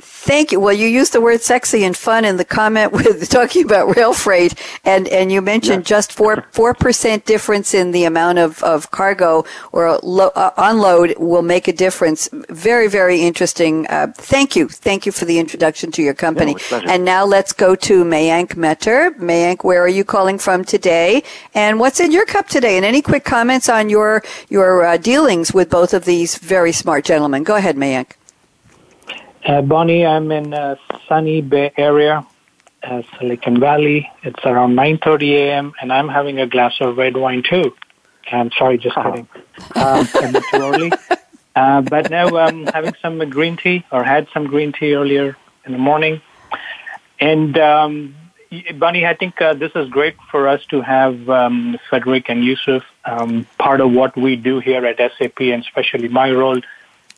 [0.02, 0.60] Thank you.
[0.60, 4.14] Well, you used the word sexy and fun in the comment with talking about rail
[4.14, 5.96] freight, and, and you mentioned yeah.
[5.96, 11.16] just four four percent difference in the amount of, of cargo or lo- uh, unload
[11.18, 12.30] will make a difference.
[12.50, 13.88] Very very interesting.
[13.88, 16.56] Uh, thank you, thank you for the introduction to your company.
[16.72, 19.12] Yeah, and now let's go to Mayank Mathur.
[19.18, 21.24] Mayank, where are you calling from today?
[21.54, 22.78] And what's in your cup today?
[22.78, 27.06] And any quick comments on your your uh, dealings with both of these very smart
[27.06, 27.44] gentlemen?
[27.44, 28.21] Go ahead, Mayank.
[29.44, 30.76] Uh, Bonnie, I'm in uh,
[31.08, 32.26] sunny Bay Area,
[32.84, 34.10] uh, Silicon Valley.
[34.24, 35.74] It's around 9:30 a.m.
[35.82, 37.74] and I'm having a glass of red wine too.
[38.32, 39.04] I'm sorry, just oh.
[39.04, 39.28] kidding.
[39.76, 40.92] Um, a bit too early.
[41.56, 45.74] Uh, but now I'm having some green tea, or had some green tea earlier in
[45.74, 46.22] the morning.
[47.20, 48.16] And um,
[48.76, 52.84] Bonnie, I think uh, this is great for us to have um, Frederick and Yusuf
[53.06, 56.62] um, part of what we do here at SAP, and especially my role,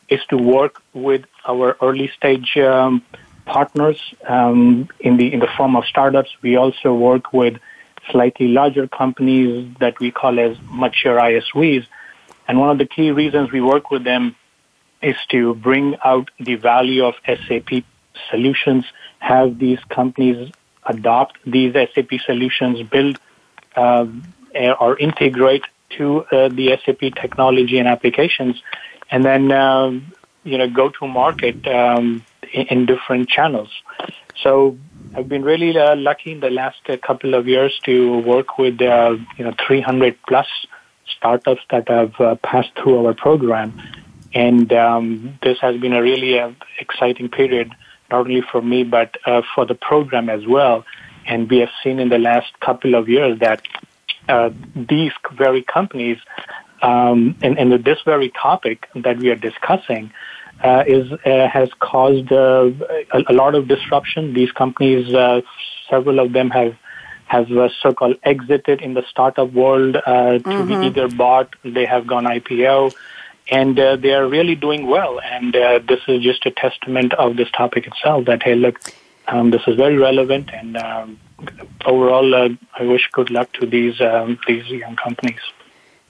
[0.08, 3.02] is to work with our early stage um,
[3.46, 6.30] partners um, in the in the form of startups.
[6.42, 7.58] We also work with
[8.10, 11.86] slightly larger companies that we call as mature ISVs.
[12.46, 14.36] And one of the key reasons we work with them
[15.02, 17.84] is to bring out the value of SAP
[18.30, 18.84] solutions,
[19.18, 20.52] have these companies
[20.86, 23.18] adopt these SAP solutions, build
[23.76, 24.06] uh,
[24.80, 28.62] or integrate to uh, the SAP technology and applications,
[29.14, 29.90] and then uh,
[30.42, 33.70] you know go to market um, in, in, different channels.
[34.42, 34.76] So
[35.14, 38.82] I've been really uh, lucky in the last uh, couple of years to work with
[38.82, 40.48] uh, you know 300 plus
[41.16, 43.80] startups that have passed through our program,
[44.34, 46.34] and um, this has been a really
[46.80, 47.70] exciting period
[48.10, 50.84] not only for me but uh, for the program as well.
[51.26, 53.62] And we have seen in the last couple of years that
[54.28, 56.18] uh, these very companies
[56.84, 60.12] um, and, and this very topic that we are discussing
[60.62, 62.70] uh, is uh, has caused uh,
[63.12, 64.34] a, a, lot of disruption.
[64.34, 65.40] These companies, uh,
[65.90, 66.76] several of them have
[67.26, 67.48] have
[67.82, 70.68] so-called exited in the startup world to mm-hmm.
[70.68, 72.94] be either bought, they have gone IPO,
[73.50, 75.20] and uh, they are really doing well.
[75.20, 78.26] And uh, this is just a testament of this topic itself.
[78.26, 78.78] That hey, look,
[79.26, 81.18] um, this is very relevant, and um,
[81.86, 85.40] overall, uh, I wish good luck to these um, these young companies.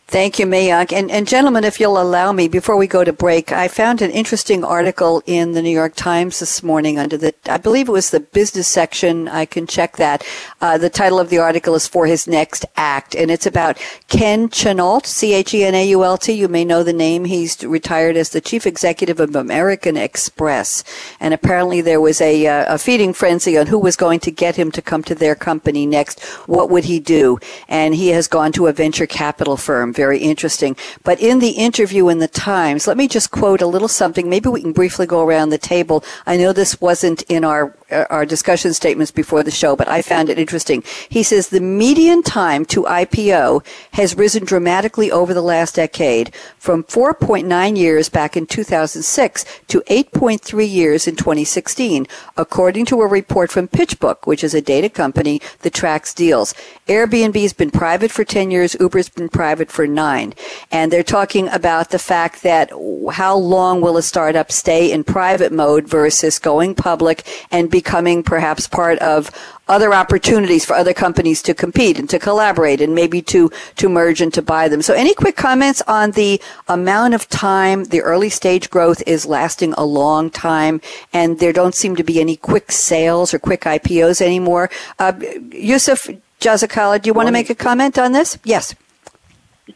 [0.07, 0.93] Thank you, Mayank.
[0.93, 4.11] And, and gentlemen, if you'll allow me, before we go to break, I found an
[4.11, 8.11] interesting article in the New York Times this morning under the, I believe it was
[8.11, 9.29] the business section.
[9.29, 10.25] I can check that.
[10.61, 14.51] Uh, the title of the article is For His Next Act, and it's about Ken
[14.51, 16.33] Chenault, C-H-E-N-A-U-L-T.
[16.33, 17.25] You may know the name.
[17.25, 20.85] He's retired as the chief executive of American Express.
[21.19, 24.57] And apparently there was a, uh, a feeding frenzy on who was going to get
[24.57, 26.23] him to come to their company next.
[26.47, 27.39] What would he do?
[27.69, 30.77] And he has gone to a venture capital firm very interesting.
[31.03, 34.29] But in the interview in the Times, let me just quote a little something.
[34.29, 36.05] Maybe we can briefly go around the table.
[36.27, 40.03] I know this wasn't in our uh, our discussion statements before the show, but I
[40.03, 40.83] found it interesting.
[41.09, 46.83] He says the median time to IPO has risen dramatically over the last decade from
[46.85, 53.69] 4.9 years back in 2006 to 8.3 years in 2016, according to a report from
[53.69, 56.55] PitchBook, which is a data company that tracks deals.
[56.89, 60.35] Airbnb's been private for 10 years, Uber's been private for nine.
[60.71, 62.71] And they're talking about the fact that
[63.13, 68.67] how long will a startup stay in private mode versus going public and becoming perhaps
[68.67, 69.31] part of
[69.69, 74.21] other opportunities for other companies to compete and to collaborate and maybe to, to merge
[74.21, 74.83] and to buy them.
[74.83, 79.73] So any quick comments on the amount of time the early stage growth is lasting
[79.75, 80.81] a long time
[81.13, 84.71] and there don't seem to be any quick sales or quick IPOs anymore?
[84.99, 85.13] Uh,
[85.51, 86.09] Yusuf
[86.41, 88.39] Jazakallah, do you want to make a comment on this?
[88.45, 88.75] Yes.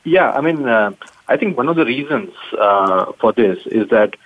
[0.04, 0.92] Yeah, I mean, uh,
[1.28, 4.16] I think one of the reasons uh, for this is that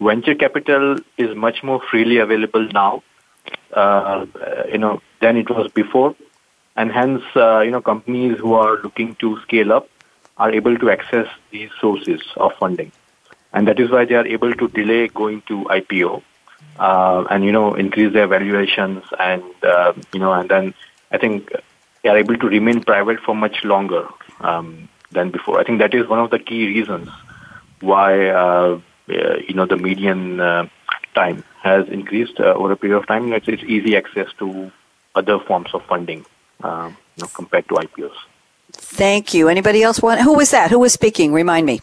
[0.00, 3.02] venture capital is much more freely available now,
[3.72, 4.26] uh,
[4.70, 6.16] you know, than it was before,
[6.76, 9.88] and hence, uh, you know, companies who are looking to scale up
[10.38, 12.90] are able to access these sources of funding,
[13.52, 16.22] and that is why they are able to delay going to IPO,
[16.80, 20.74] uh, and you know, increase their valuations, and uh, you know, and then
[21.12, 21.52] I think
[22.02, 24.08] they are able to remain private for much longer.
[24.40, 25.60] Um, than before.
[25.60, 27.08] I think that is one of the key reasons
[27.80, 30.68] why uh, uh, you know the median uh,
[31.14, 33.32] time has increased uh, over a period of time.
[33.32, 34.70] It's, it's easy access to
[35.14, 36.24] other forms of funding
[36.62, 38.14] um, you know, compared to IPOs.
[38.72, 39.48] Thank you.
[39.48, 40.20] Anybody else want?
[40.20, 40.70] Who was that?
[40.70, 41.32] Who was speaking?
[41.32, 41.80] Remind me.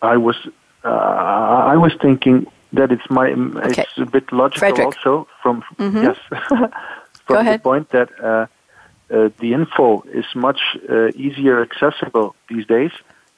[0.00, 0.36] I was.
[0.84, 3.30] Uh, I was thinking that it's my.
[3.30, 3.82] Okay.
[3.82, 4.86] It's a bit logical Frederick.
[4.86, 6.04] also from mm-hmm.
[6.04, 6.16] yes.
[7.26, 8.48] from the point that
[9.10, 12.92] uh, uh, the info is much uh, easier accessible these days.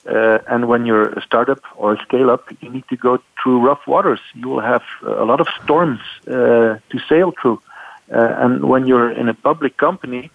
[0.06, 3.64] Uh, and when you're a startup or a scale up, you need to go through
[3.64, 4.20] rough waters.
[4.34, 7.60] You will have a lot of storms to sail through.
[8.08, 10.30] and when you're in a public company,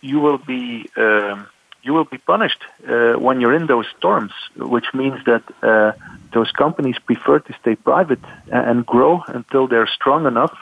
[0.00, 1.46] you will be um,
[1.82, 5.92] you will be punished uh, when you're in those storms, which means that uh,
[6.32, 10.54] those companies prefer to stay private and grow until they're strong enough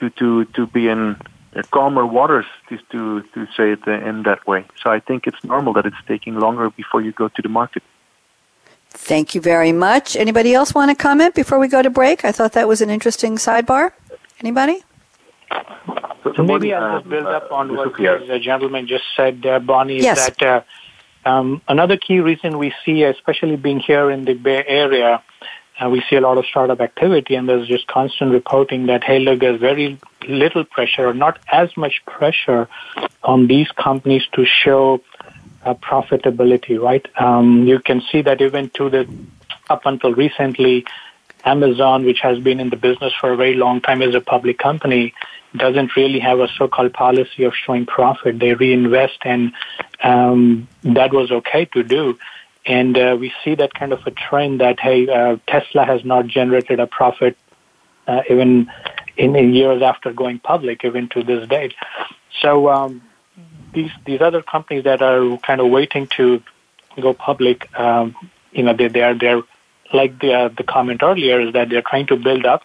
[0.00, 1.16] to to to be in
[1.64, 4.66] calmer waters, to, to, to say it in that way.
[4.82, 7.82] So I think it's normal that it's taking longer before you go to the market.
[8.90, 10.16] Thank you very much.
[10.16, 12.24] Anybody else want to comment before we go to break?
[12.24, 13.92] I thought that was an interesting sidebar.
[14.40, 14.82] Anybody?
[16.34, 20.18] So maybe I'll just build up on what the gentleman just said, uh, Bonnie, yes.
[20.18, 24.64] is that uh, um, another key reason we see, especially being here in the Bay
[24.66, 25.22] Area,
[25.80, 29.18] uh, we see a lot of startup activity and there's just constant reporting that, hey,
[29.18, 32.68] look, there's very little pressure or not as much pressure
[33.22, 35.00] on these companies to show
[35.64, 37.06] uh, profitability, right?
[37.20, 39.08] Um, you can see that even to the
[39.68, 40.84] up until recently,
[41.44, 44.58] Amazon, which has been in the business for a very long time as a public
[44.58, 45.14] company,
[45.56, 48.38] doesn't really have a so-called policy of showing profit.
[48.38, 49.52] They reinvest, and
[50.02, 52.18] um, that was okay to do.
[52.66, 56.26] And uh, we see that kind of a trend that hey, uh, Tesla has not
[56.26, 57.38] generated a profit
[58.06, 58.70] uh, even
[59.16, 61.74] in, in, years after going public, even to this date.
[62.40, 63.02] So um,
[63.72, 66.42] these these other companies that are kind of waiting to
[67.00, 68.14] go public, um,
[68.52, 69.42] you know, they they are they're
[69.92, 72.62] like the uh, the comment earlier is that they're trying to build up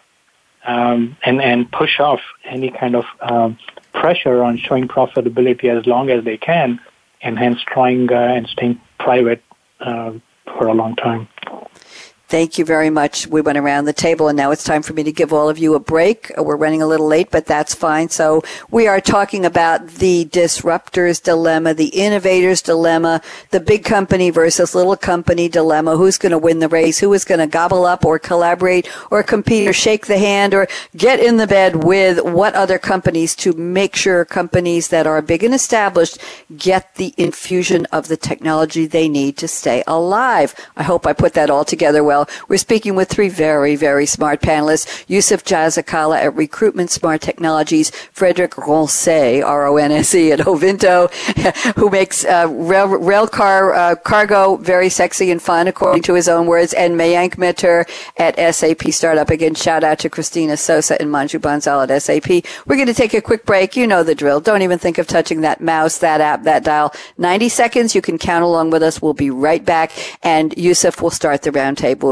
[0.64, 3.58] um, and and push off any kind of um,
[3.92, 6.80] pressure on showing profitability as long as they can,
[7.20, 9.42] and hence trying uh, and staying private
[9.84, 10.12] uh,
[10.58, 11.28] for a long time.
[12.32, 13.26] Thank you very much.
[13.26, 15.58] We went around the table and now it's time for me to give all of
[15.58, 16.32] you a break.
[16.38, 18.08] Uh, we're running a little late, but that's fine.
[18.08, 24.74] So we are talking about the disruptor's dilemma, the innovator's dilemma, the big company versus
[24.74, 25.98] little company dilemma.
[25.98, 27.00] Who's going to win the race?
[27.00, 30.68] Who is going to gobble up or collaborate or compete or shake the hand or
[30.96, 35.44] get in the bed with what other companies to make sure companies that are big
[35.44, 36.16] and established
[36.56, 40.54] get the infusion of the technology they need to stay alive.
[40.78, 42.21] I hope I put that all together well.
[42.48, 45.04] We're speaking with three very, very smart panelists.
[45.08, 51.12] Yusuf Jazakallah at Recruitment Smart Technologies, Frederick Ronse, R-O-N-S-E at Ovinto,
[51.76, 56.28] who makes uh, rail, rail car uh, cargo very sexy and fun, according to his
[56.28, 57.86] own words, and Mayank Mathur
[58.18, 59.28] at SAP Startup.
[59.28, 62.44] Again, shout out to Christina Sosa and Manju Bansal at SAP.
[62.66, 63.76] We're going to take a quick break.
[63.76, 64.40] You know the drill.
[64.40, 66.94] Don't even think of touching that mouse, that app, that dial.
[67.18, 67.94] 90 seconds.
[67.94, 69.00] You can count along with us.
[69.02, 69.92] We'll be right back.
[70.22, 72.11] And Yusuf will start the roundtable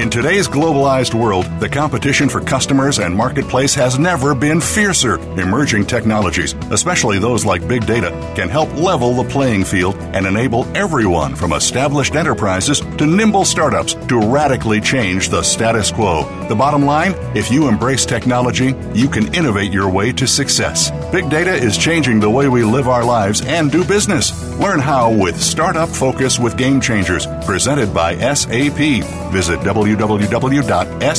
[0.00, 5.16] In today's globalized world, the competition for customers and marketplace has never been fiercer.
[5.38, 10.64] Emerging technologies, especially those like big data, can help level the playing field and enable
[10.74, 16.24] everyone from established enterprises to nimble startups to radically change the status quo.
[16.48, 20.90] The bottom line if you embrace technology, you can innovate your way to success.
[21.12, 24.32] Big data is changing the way we live our lives and do business.
[24.58, 29.04] Learn how with Startup Focus with Game Changers, presented by SAP.
[29.30, 31.10] Visit www www.sap.com.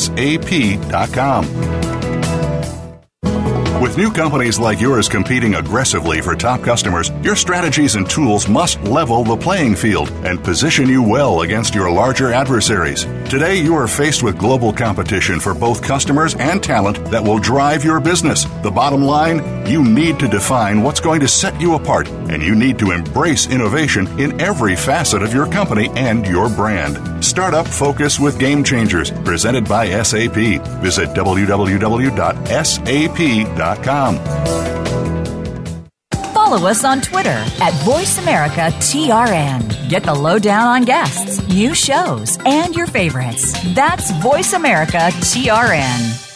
[3.91, 8.81] With new companies like yours competing aggressively for top customers, your strategies and tools must
[8.83, 13.03] level the playing field and position you well against your larger adversaries.
[13.29, 17.83] Today, you are faced with global competition for both customers and talent that will drive
[17.83, 18.45] your business.
[18.63, 22.55] The bottom line you need to define what's going to set you apart, and you
[22.55, 27.23] need to embrace innovation in every facet of your company and your brand.
[27.23, 30.63] Startup Focus with Game Changers, presented by SAP.
[30.81, 31.81] Visit www.sap.com
[36.33, 39.89] Follow us on Twitter at VoiceAmericaTRN.
[39.89, 43.53] Get the lowdown on guests, new shows, and your favorites.
[43.73, 46.27] That's VoiceAmericaTRN.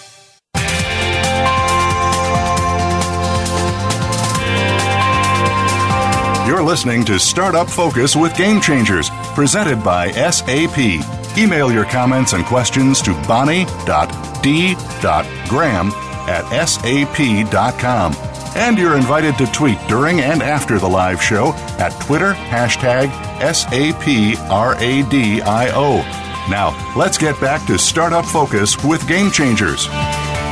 [6.47, 10.77] You're listening to Startup Focus with Game Changers, presented by SAP.
[11.37, 13.65] Email your comments and questions to bonnie.d.graham
[16.27, 18.13] at sap.com.
[18.55, 23.09] And you're invited to tweet during and after the live show at Twitter hashtag
[23.39, 24.45] SAPRADIO.
[26.49, 29.87] Now, let's get back to Startup Focus with Game Changers.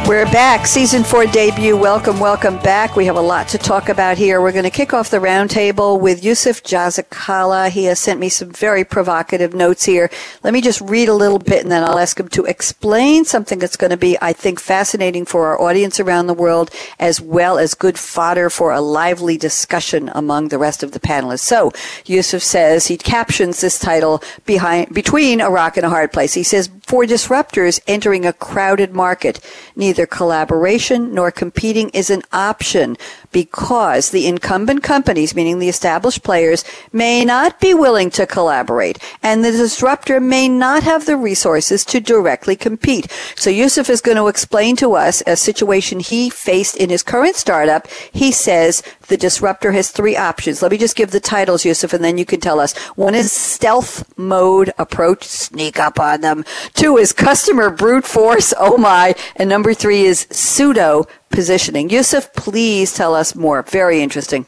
[0.06, 0.68] We're back.
[0.68, 1.78] Season four debut.
[1.78, 2.98] Welcome, welcome back.
[2.98, 4.42] We have a lot to talk about here.
[4.42, 7.70] We're going to kick off the roundtable with Yusuf Jazakallah.
[7.70, 10.12] He has sent me some very provocative notes here.
[10.44, 13.60] Let me just read a little bit and then I'll ask him to explain something
[13.60, 17.58] that's going to be, I think, fascinating for our audience around the world as well
[17.58, 21.40] as good fodder for a lively discussion among the rest of the panelists.
[21.40, 21.72] So
[22.06, 26.34] Yusuf says he captions this title behind, between a rock and a hard place.
[26.34, 29.40] He says, for disruptors entering a crowded market,
[29.78, 32.98] neither collaboration nor competing is an option
[33.34, 36.64] because the incumbent companies, meaning the established players,
[36.94, 42.00] may not be willing to collaborate and the disruptor may not have the resources to
[42.00, 43.12] directly compete.
[43.36, 47.36] So Yusuf is going to explain to us a situation he faced in his current
[47.36, 47.88] startup.
[48.12, 50.62] He says the disruptor has three options.
[50.62, 52.78] Let me just give the titles, Yusuf, and then you can tell us.
[52.96, 56.46] One is stealth mode approach, sneak up on them.
[56.74, 59.16] Two is customer brute force, oh my.
[59.36, 61.90] And number three is pseudo positioning.
[61.90, 63.62] Yusuf, please tell us more.
[63.64, 64.46] Very interesting.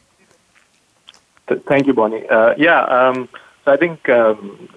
[1.68, 2.26] Thank you, Bonnie.
[2.28, 3.28] Uh, yeah, um,
[3.64, 4.68] so I think um,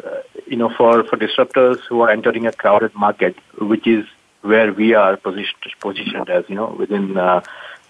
[0.46, 4.06] you know for for disruptors who are entering a crowded market, which is
[4.42, 7.42] where we are positioned positioned as you know within uh,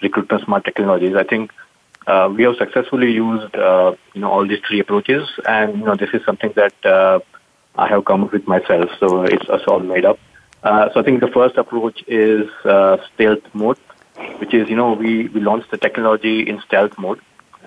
[0.01, 1.15] recruitment smart technologies.
[1.15, 1.51] I think
[2.07, 5.95] uh, we have successfully used uh, you know all these three approaches, and you know
[5.95, 7.20] this is something that uh,
[7.76, 8.89] I have come up with myself.
[8.99, 10.20] So it's, it's all made up.
[10.63, 13.80] Uh, so I think the first approach is uh, stealth mode,
[14.39, 17.22] which is you know we we launched the technology in stealth mode,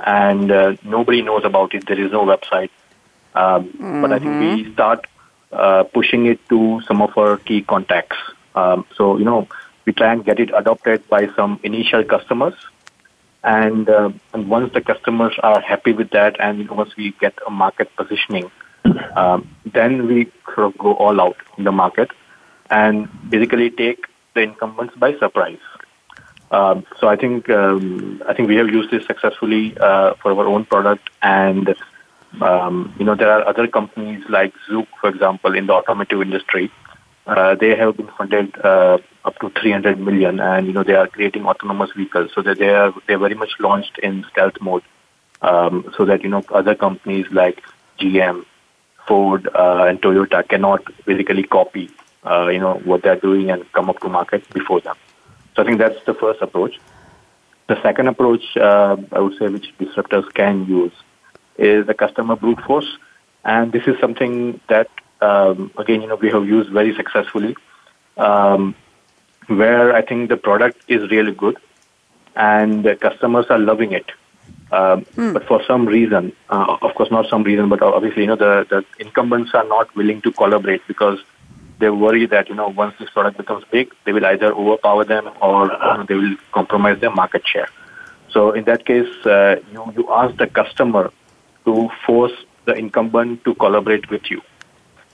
[0.04, 1.86] and uh, nobody knows about it.
[1.86, 2.70] There is no website,
[3.34, 4.02] um, mm-hmm.
[4.02, 4.72] but I think we mm-hmm.
[4.72, 5.06] start
[5.52, 8.16] uh, pushing it to some of our key contacts.
[8.54, 9.48] Um, so you know
[9.84, 12.54] we try and get it adopted by some initial customers
[13.44, 17.12] and, uh, and once the customers are happy with that, and you know, once we
[17.20, 18.50] get a market positioning,
[19.16, 22.10] um, then we sort of go all out in the market
[22.70, 25.58] and basically take the incumbents by surprise.
[26.52, 30.46] Um, so I think um, I think we have used this successfully uh, for our
[30.46, 31.74] own product, and
[32.42, 36.70] um, you know there are other companies like Zoox, for example, in the automotive industry.
[37.26, 41.06] Uh, they have been funded uh, up to 300 million, and you know they are
[41.06, 44.82] creating autonomous vehicles, so that they are they are very much launched in stealth mode,
[45.40, 47.62] um, so that you know other companies like
[47.98, 48.44] GM,
[49.08, 51.88] Ford, uh, and Toyota cannot basically copy
[52.24, 54.96] uh, you know what they're doing and come up to market before them.
[55.54, 56.80] So I think that's the first approach.
[57.68, 60.92] The second approach, uh, I would say, which disruptors can use,
[61.58, 62.98] is the customer brute force,
[63.44, 64.88] and this is something that
[65.20, 67.56] um, again you know we have used very successfully.
[68.16, 68.74] Um,
[69.46, 71.56] where I think the product is really good
[72.36, 74.10] and the customers are loving it.
[74.70, 75.34] Um, mm.
[75.34, 78.66] But for some reason, uh, of course, not some reason, but obviously, you know, the,
[78.68, 81.18] the incumbents are not willing to collaborate because
[81.82, 85.28] they worry that, you know, once this product becomes big, they will either overpower them
[85.42, 87.68] or know, they will compromise their market share.
[88.30, 91.10] So in that case, uh, you, you ask the customer
[91.64, 94.40] to force the incumbent to collaborate with you.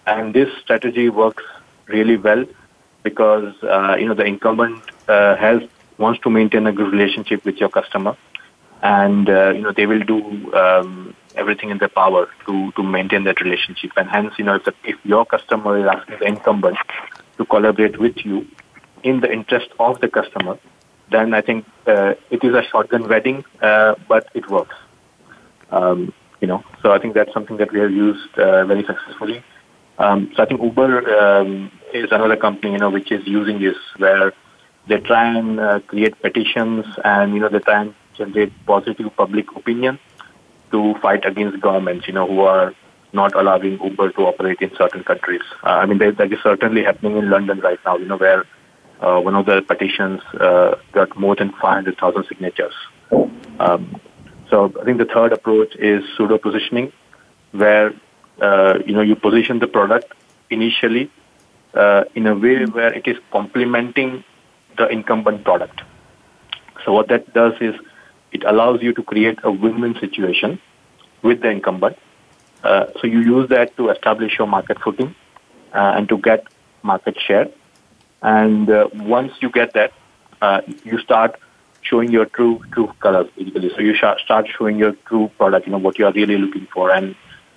[0.06, 1.42] And this strategy works
[1.86, 2.44] really well
[3.02, 5.62] because uh, you know the incumbent uh, has
[5.96, 8.14] wants to maintain a good relationship with your customer,
[8.82, 10.18] and uh, you know they will do
[10.54, 13.92] um, everything in their power to to maintain that relationship.
[13.96, 16.78] And hence, you know, if, the, if your customer is asking the incumbent
[17.38, 18.46] to collaborate with you
[19.02, 20.58] in the interest of the customer,
[21.10, 24.76] then I think uh, it is a shotgun wedding, uh, but it works.
[25.70, 29.42] Um, you know, so I think that's something that we have used uh, very successfully.
[29.98, 33.76] Um, so I think Uber um, is another company, you know, which is using this
[33.96, 34.32] where
[34.86, 39.46] they try and uh, create petitions and, you know, they try and generate positive public
[39.56, 39.98] opinion
[40.72, 42.74] to fight against governments, you know, who are
[43.12, 45.40] not allowing Uber to operate in certain countries.
[45.62, 48.44] Uh, I mean, that is certainly happening in London right now, you know, where
[49.00, 52.74] uh, one of the petitions uh, got more than 500,000 signatures.
[53.58, 54.00] Um,
[54.50, 56.92] so I think the third approach is pseudo positioning,
[57.52, 57.94] where
[58.40, 60.12] uh, you know, you position the product
[60.50, 61.10] initially
[61.74, 64.24] uh, in a way where it is complementing
[64.76, 65.82] the incumbent product.
[66.84, 67.74] So what that does is
[68.32, 70.60] it allows you to create a win-win situation
[71.22, 71.96] with the incumbent.
[72.62, 75.14] Uh, so you use that to establish your market footing
[75.74, 76.46] uh, and to get
[76.82, 77.48] market share.
[78.22, 79.92] And uh, once you get that,
[80.42, 81.38] uh, you start
[81.82, 83.70] showing your true true colors basically.
[83.70, 86.66] So you sh- start showing your true product, you know what you are really looking
[86.72, 87.14] for, and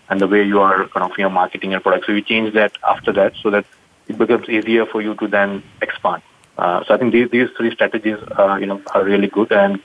[0.10, 2.06] and the way you are kind of you know marketing your product.
[2.06, 3.66] So you change that after that so that
[4.08, 6.22] it becomes easier for you to then expand.
[6.58, 9.80] Uh, so I think these these three strategies uh, you know are really good and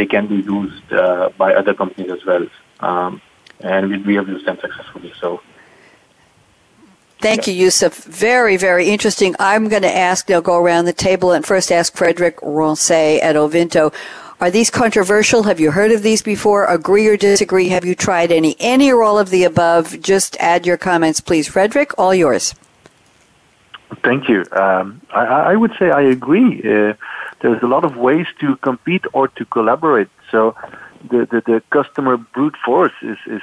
[0.00, 2.46] they can be used uh, by other companies as well.
[2.80, 3.20] Um,
[3.60, 5.12] and we, we have used them successfully.
[5.20, 5.42] So.
[7.18, 8.02] Thank you, Yusuf.
[8.04, 9.36] Very, very interesting.
[9.38, 13.36] I'm going to ask, they'll go around the table and first ask Frederick Ronse at
[13.36, 13.92] Ovinto.
[14.40, 15.42] Are these controversial?
[15.42, 16.64] Have you heard of these before?
[16.64, 17.68] Agree or disagree?
[17.68, 18.56] Have you tried any?
[18.58, 20.00] Any or all of the above?
[20.00, 21.46] Just add your comments, please.
[21.46, 22.54] Frederick, all yours.
[24.02, 24.46] Thank you.
[24.52, 26.62] Um, I, I, would say I agree.
[26.62, 26.94] Uh,
[27.40, 30.08] there's a lot of ways to compete or to collaborate.
[30.30, 30.54] So
[31.08, 33.42] the, the, the customer brute force is, is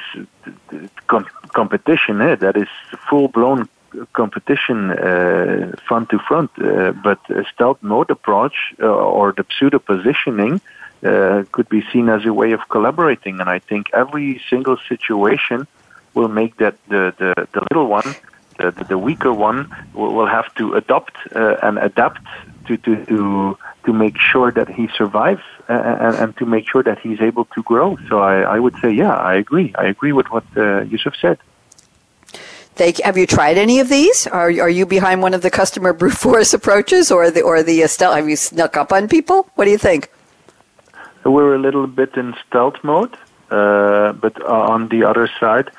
[1.07, 2.21] com- competition.
[2.21, 2.35] Eh?
[2.35, 2.67] That is
[3.09, 3.67] full blown
[4.13, 6.51] competition uh, front to front.
[6.59, 10.61] Uh, but a stealth mode approach uh, or the pseudo positioning
[11.03, 13.39] uh, could be seen as a way of collaborating.
[13.39, 15.67] And I think every single situation
[16.13, 18.15] will make that the, the, the little one,
[18.57, 22.21] the, the, weaker one, will, will have to adopt uh, and adapt
[22.67, 23.57] to, to, to,
[23.87, 27.63] to make sure that he survives and, and, to make sure that he's able to
[27.63, 27.97] grow.
[28.09, 29.73] So I, I would say, yeah, I agree.
[29.83, 31.37] I agree with what uh, Yusuf said.
[32.75, 34.27] They, have you tried any of these?
[34.27, 37.87] Are, are you behind one of the customer brute force approaches or the, or the
[37.87, 38.15] stealth?
[38.17, 39.49] Have you snuck up on people?
[39.55, 40.11] What do you think?
[41.23, 43.15] We're a little bit in stealth mode,
[43.49, 45.71] uh, but on the other side,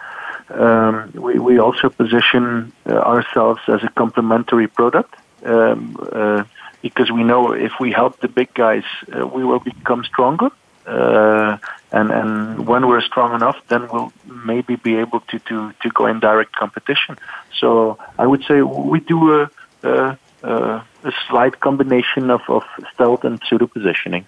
[0.48, 6.44] um, we, we also position uh, ourselves as a complementary product um, uh,
[6.82, 10.50] because we know if we help the big guys, uh, we will become stronger.
[10.86, 11.58] Uh,
[11.92, 16.06] and and when we're strong enough, then we'll maybe be able to to to go
[16.06, 17.18] in direct competition.
[17.60, 19.50] So I would say we do a
[19.82, 22.62] a, a slight combination of, of
[22.94, 24.26] stealth and pseudo positioning.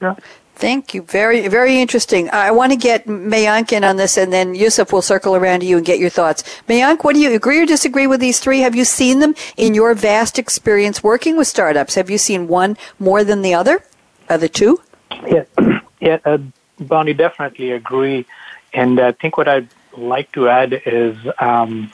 [0.00, 0.14] Yeah.
[0.56, 1.02] Thank you.
[1.02, 2.30] Very, very interesting.
[2.30, 5.66] I want to get Mayank in on this, and then Yusuf will circle around to
[5.66, 6.42] you and get your thoughts.
[6.66, 8.60] Mayank, what do you agree or disagree with these three?
[8.60, 11.94] Have you seen them in your vast experience working with startups?
[11.96, 13.84] Have you seen one more than the other?
[14.30, 14.80] Are the two?
[15.26, 15.44] Yeah,
[16.00, 16.20] yeah.
[16.24, 16.38] Uh,
[16.80, 18.24] Bonnie, definitely agree.
[18.72, 21.92] And I think what I'd like to add is, um,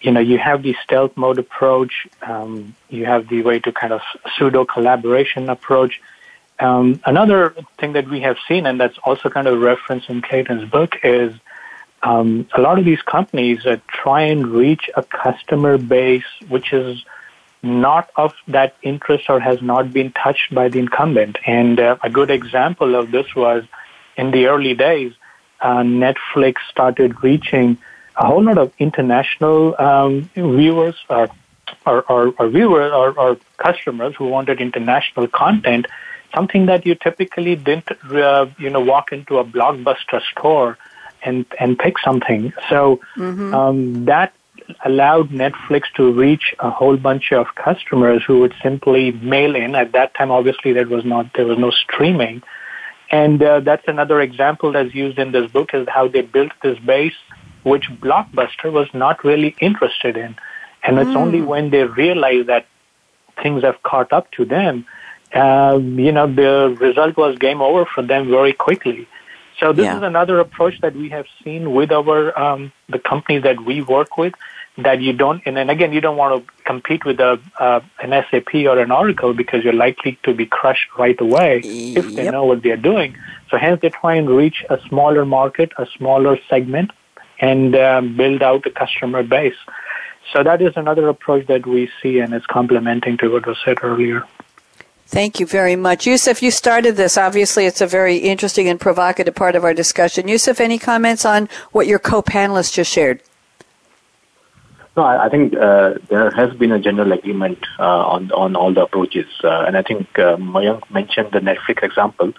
[0.00, 2.08] you know, you have the stealth mode approach.
[2.22, 4.00] Um, you have the way to kind of
[4.38, 6.00] pseudo collaboration approach
[6.60, 10.70] um, another thing that we have seen, and that's also kind of referenced in Clayton's
[10.70, 11.32] book, is
[12.02, 17.04] um, a lot of these companies that try and reach a customer base which is
[17.62, 21.38] not of that interest or has not been touched by the incumbent.
[21.46, 23.64] And uh, a good example of this was
[24.16, 25.12] in the early days,
[25.60, 27.76] uh, Netflix started reaching
[28.16, 31.28] a whole lot of international um, viewers or,
[31.86, 35.86] or, or, or viewers or, or customers who wanted international content
[36.34, 40.78] something that you typically didn't, uh, you know, walk into a blockbuster store
[41.22, 42.52] and and pick something.
[42.68, 43.54] So mm-hmm.
[43.54, 44.32] um, that
[44.84, 49.74] allowed Netflix to reach a whole bunch of customers who would simply mail in.
[49.74, 52.42] At that time, obviously, there was not there was no streaming,
[53.10, 56.78] and uh, that's another example that's used in this book is how they built this
[56.78, 57.18] base,
[57.64, 60.36] which Blockbuster was not really interested in,
[60.82, 61.16] and it's mm.
[61.16, 62.66] only when they realized that
[63.42, 64.86] things have caught up to them
[65.34, 69.08] uh, you know, the result was game over for them very quickly.
[69.58, 69.98] So this yeah.
[69.98, 74.16] is another approach that we have seen with our um, the companies that we work
[74.16, 74.34] with.
[74.78, 78.10] That you don't, and, and again, you don't want to compete with a uh, an
[78.30, 82.44] SAP or an Oracle because you're likely to be crushed right away if they know
[82.46, 83.16] what they're doing.
[83.50, 86.92] So hence, they try and reach a smaller market, a smaller segment,
[87.40, 89.56] and um, build out a customer base.
[90.32, 93.78] So that is another approach that we see, and it's complementing to what was said
[93.82, 94.24] earlier.
[95.10, 96.06] Thank you very much.
[96.06, 97.18] Yusuf, you started this.
[97.18, 100.28] Obviously, it's a very interesting and provocative part of our discussion.
[100.28, 103.20] Yusuf, any comments on what your co-panelists just shared?
[104.96, 108.72] No, I, I think uh, there has been a general agreement uh, on on all
[108.72, 112.32] the approaches, uh, and I think uh, Mayank mentioned the Netflix example,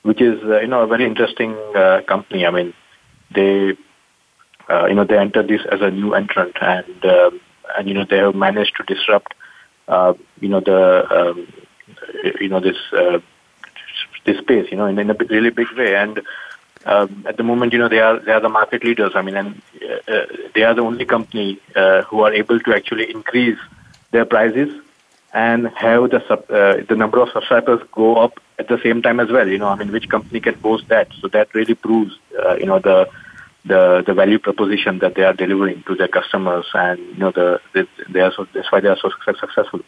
[0.00, 2.46] which is uh, you know a very interesting uh, company.
[2.46, 2.72] I mean,
[3.34, 3.76] they
[4.70, 7.40] uh, you know they entered this as a new entrant, and um,
[7.76, 9.34] and you know they have managed to disrupt
[10.40, 10.80] you know the
[11.18, 11.46] um,
[12.40, 13.20] you know this uh,
[14.24, 15.94] this space, you know, in, in a really big way.
[15.96, 16.20] And
[16.84, 19.12] um, at the moment, you know, they are they are the market leaders.
[19.14, 22.74] I mean, and uh, uh, they are the only company uh, who are able to
[22.74, 23.58] actually increase
[24.10, 24.82] their prices
[25.32, 29.20] and have the sub, uh, the number of subscribers go up at the same time
[29.20, 29.48] as well.
[29.48, 31.08] You know, I mean, which company can boast that?
[31.20, 33.08] So that really proves, uh, you know, the
[33.64, 37.60] the the value proposition that they are delivering to their customers, and you know, the,
[37.72, 39.80] the they are so that's why they are so successful.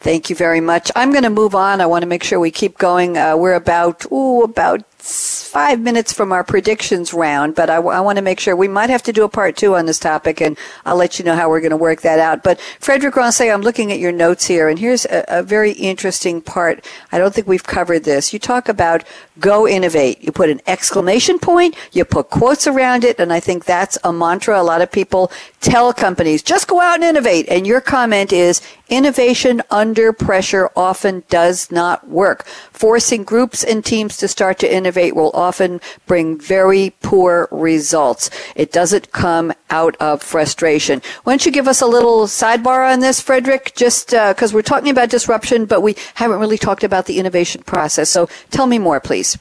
[0.00, 0.90] Thank you very much.
[0.96, 1.80] I'm going to move on.
[1.80, 3.16] I want to make sure we keep going.
[3.16, 8.22] Uh, we're about, ooh, about five minutes from our predictions round, but I want to
[8.22, 10.96] make sure we might have to do a part two on this topic, and I'll
[10.96, 12.44] let you know how we're going to work that out.
[12.44, 16.40] But Frederick Ronse, I'm looking at your notes here, and here's a, a very interesting
[16.40, 16.86] part.
[17.10, 18.32] I don't think we've covered this.
[18.32, 19.02] You talk about
[19.40, 20.22] go innovate.
[20.22, 24.12] You put an exclamation point, you put quotes around it, and I think that's a
[24.12, 24.60] mantra.
[24.60, 27.48] A lot of people tell companies, just go out and innovate.
[27.48, 32.44] And your comment is innovation under pressure often does not work.
[32.72, 38.30] Forcing groups and teams to start to innovate will often bring very poor results.
[38.56, 41.02] It doesn't come out of frustration.
[41.24, 43.72] Why don't you give us a little sidebar on this, Frederick?
[43.74, 47.62] Just because uh, we're talking about disruption, but we haven't really talked about the innovation
[47.62, 48.10] process.
[48.10, 49.38] So tell me more, please.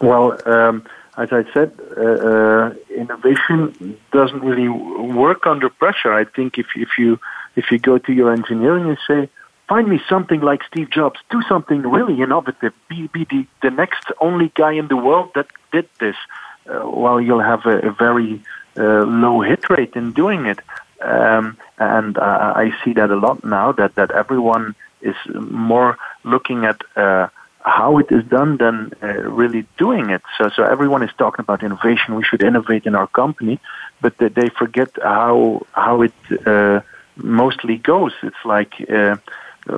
[0.00, 6.12] Well, um, as I said, uh, uh, innovation doesn't really work under pressure.
[6.12, 7.20] I think if if you
[7.56, 9.28] if you go to your engineer and you say,
[9.68, 14.06] find me something like Steve Jobs, do something really innovative, be, be the, the next
[14.20, 16.16] only guy in the world that did this,
[16.68, 18.42] uh, well, you'll have a, a very
[18.76, 20.60] uh, low hit rate in doing it.
[21.04, 23.72] um, and uh, I see that a lot now.
[23.72, 27.28] That that everyone is more looking at uh,
[27.60, 29.06] how it is done than uh,
[29.40, 30.22] really doing it.
[30.38, 32.14] So, so everyone is talking about innovation.
[32.14, 33.60] We should innovate in our company,
[34.00, 36.14] but they, forget how how it
[36.46, 36.80] uh,
[37.16, 38.12] mostly goes.
[38.22, 39.16] It's like uh,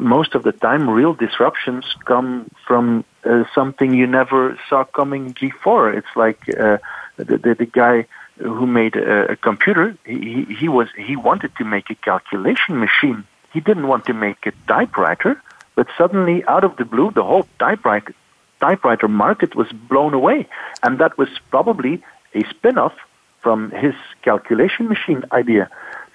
[0.00, 5.92] most of the time, real disruptions come from uh, something you never saw coming before.
[5.92, 6.78] It's like uh,
[7.16, 8.06] the, the, the guy
[8.38, 9.96] who made a, a computer.
[10.04, 13.24] He, he was he wanted to make a calculation machine.
[13.52, 15.40] He didn't want to make a typewriter.
[15.76, 18.14] But suddenly, out of the blue, the whole typewriter
[18.60, 20.48] typewriter market was blown away,
[20.82, 22.02] and that was probably
[22.34, 22.94] a spin-off
[23.40, 25.70] from his calculation machine idea.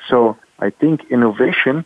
[0.09, 1.85] So I think innovation.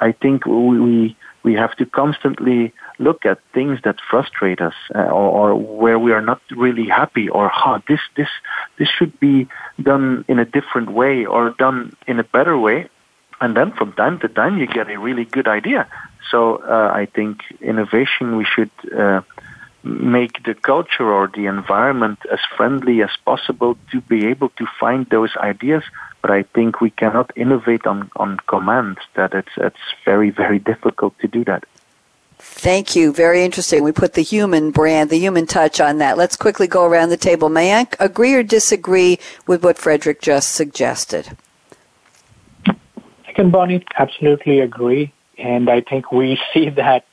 [0.00, 5.50] I think we we have to constantly look at things that frustrate us uh, or,
[5.50, 8.28] or, where we are not really happy or huh, this this
[8.78, 9.48] this should be
[9.82, 12.88] done in a different way or done in a better way.
[13.40, 15.88] And then from time to time you get a really good idea.
[16.30, 19.22] So uh, I think innovation, we should uh,
[19.84, 25.06] make the culture or the environment as friendly as possible to be able to find
[25.06, 25.82] those ideas.
[26.20, 28.98] But I think we cannot innovate on, on command.
[29.14, 31.64] That it's, it's very, very difficult to do that.
[32.38, 33.12] Thank you.
[33.12, 33.82] Very interesting.
[33.84, 36.16] We put the human brand, the human touch on that.
[36.16, 37.48] Let's quickly go around the table.
[37.48, 41.36] Mayank agree or disagree with what Frederick just suggested?
[42.66, 45.12] I can, Bonnie, absolutely agree
[45.42, 47.04] and I think we see that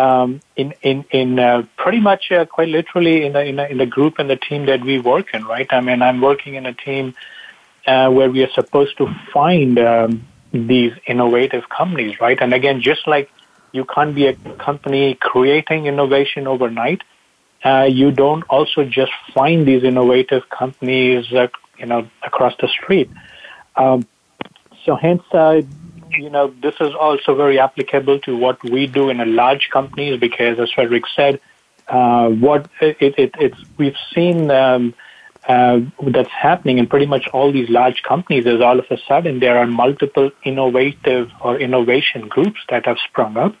[0.00, 3.78] um, in in in uh, pretty much uh, quite literally in the, in the in
[3.78, 5.68] the group and the team that we work in, right?
[5.78, 7.14] I mean, I'm working in a team
[7.86, 10.10] uh, where we are supposed to find um,
[10.52, 12.38] these innovative companies, right?
[12.40, 13.30] And again, just like
[13.72, 14.34] you can't be a
[14.68, 17.02] company creating innovation overnight,
[17.64, 21.48] uh, you don't also just find these innovative companies, uh,
[21.78, 23.10] you know, across the street.
[23.76, 24.06] Um,
[24.84, 25.62] so hence, uh,
[26.12, 30.18] you know, this is also very applicable to what we do in a large companies
[30.18, 31.40] because, as Frederick said,
[31.88, 34.94] uh, what it, it, it's we've seen um,
[35.48, 39.40] uh, that's happening in pretty much all these large companies is all of a sudden
[39.40, 43.54] there are multiple innovative or innovation groups that have sprung up,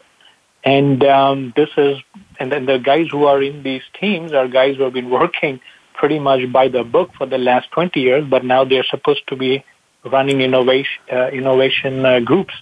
[0.62, 1.98] and um, this is
[2.38, 5.60] and then the guys who are in these teams are guys who have been working
[5.94, 9.36] pretty much by the book for the last 20 years, but now they're supposed to
[9.36, 9.62] be
[10.04, 12.54] running innovation uh, innovation uh, groups,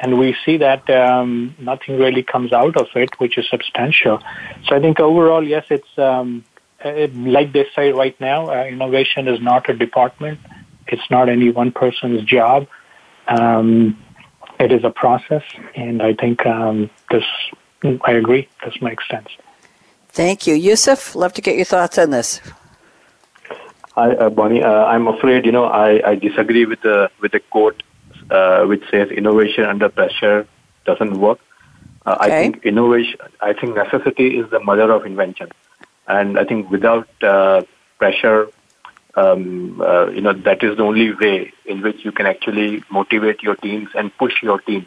[0.00, 4.20] and we see that um, nothing really comes out of it, which is substantial.
[4.66, 6.44] So I think overall, yes, it's um,
[6.80, 10.38] it, like they say right now, uh, innovation is not a department.
[10.86, 12.66] It's not any one person's job.
[13.26, 13.98] Um,
[14.60, 15.42] it is a process,
[15.74, 17.24] and I think um, this.
[18.06, 18.48] I agree.
[18.64, 19.28] This makes sense.
[20.08, 21.14] Thank you, Yusuf.
[21.14, 22.40] Love to get your thoughts on this.
[23.94, 24.60] Hi, uh, Bonnie.
[24.60, 27.82] Uh, I'm afraid, you know, I, I disagree with the with the quote
[28.28, 30.48] uh, which says innovation under pressure
[30.84, 31.38] doesn't work.
[32.04, 32.24] Uh, okay.
[32.24, 35.52] I think innovation, I think necessity is the mother of invention,
[36.08, 37.62] and I think without uh,
[37.98, 38.48] pressure,
[39.14, 43.44] um, uh, you know, that is the only way in which you can actually motivate
[43.44, 44.86] your teams and push your teams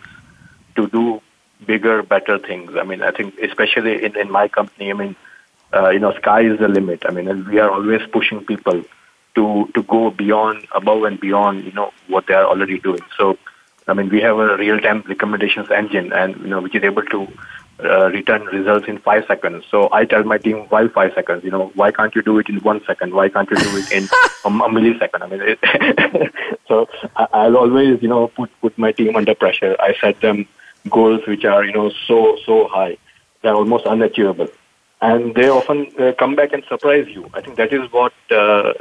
[0.75, 1.21] to do
[1.65, 2.75] bigger, better things.
[2.75, 5.15] I mean, I think especially in, in my company, I mean,
[5.73, 7.03] uh, you know, sky is the limit.
[7.05, 8.83] I mean, and we are always pushing people
[9.35, 13.01] to to go beyond, above and beyond, you know, what they are already doing.
[13.17, 13.37] So,
[13.87, 17.27] I mean, we have a real-time recommendations engine, and you know, which is able to
[17.83, 19.65] uh, return results in five seconds.
[19.69, 21.43] So I tell my team, why five seconds?
[21.43, 23.13] You know, why can't you do it in one second?
[23.13, 24.03] Why can't you do it in
[24.45, 25.21] a, a millisecond?
[25.21, 26.33] I mean, it,
[26.67, 29.75] so I, I'll always, you know, put put my team under pressure.
[29.79, 30.47] I set them
[30.89, 32.97] goals which are, you know, so so high,
[33.41, 34.47] they're almost unachievable
[35.01, 37.29] and they often uh, come back and surprise you.
[37.33, 38.73] I think that is what uh,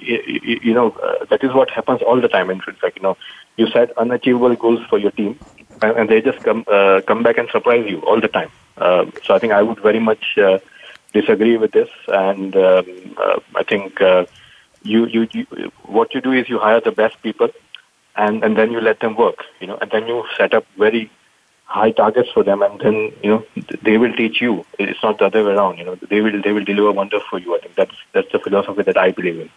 [0.00, 0.90] you, you, know.
[0.90, 2.50] Uh, that is what happens all the time.
[2.50, 3.16] In fact, you know,
[3.56, 5.38] you set unachievable goals for your team,
[5.82, 8.50] and, and they just come uh, come back and surprise you all the time.
[8.78, 10.58] Um, so I think I would very much uh,
[11.12, 12.84] disagree with this, and um,
[13.16, 14.00] uh, I think
[14.82, 17.50] you, you you what you do is you hire the best people,
[18.16, 19.44] and and then you let them work.
[19.60, 21.10] You know, and then you set up very
[21.70, 23.44] high targets for them, and then you know
[23.82, 24.66] they will teach you.
[24.78, 25.78] It's not the other way around.
[25.78, 27.56] You know they will they will deliver wonders for you.
[27.56, 29.50] I think that's that's the philosophy that I believe in.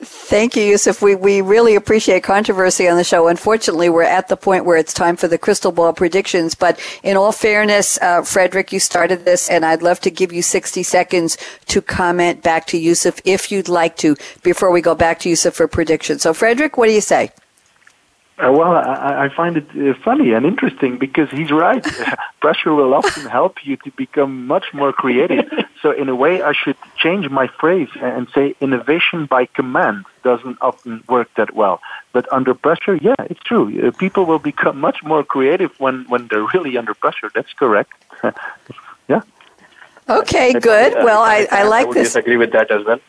[0.00, 1.00] Thank you, Yusuf.
[1.00, 3.28] We, we really appreciate controversy on the show.
[3.28, 6.54] Unfortunately, we're at the point where it's time for the crystal ball predictions.
[6.54, 10.42] But in all fairness, uh, Frederick, you started this, and I'd love to give you
[10.42, 15.20] 60 seconds to comment back to Yusuf if you'd like to before we go back
[15.20, 16.22] to Yusuf for predictions.
[16.22, 17.30] So, Frederick, what do you say?
[18.36, 21.86] Uh, well, I, I find it uh, funny and interesting because he's right.
[22.40, 25.50] Pressure will often help you to become much more creative.
[25.84, 30.56] So in a way, I should change my phrase and say innovation by command doesn't
[30.62, 31.82] often work that well.
[32.14, 33.88] But under pressure, yeah, it's true.
[33.88, 37.30] Uh, people will become much more creative when, when they're really under pressure.
[37.34, 37.92] That's correct.
[39.08, 39.20] yeah.
[40.08, 40.94] Okay, good.
[40.94, 42.08] Well, I, I like I would this.
[42.08, 43.00] disagree with that as well.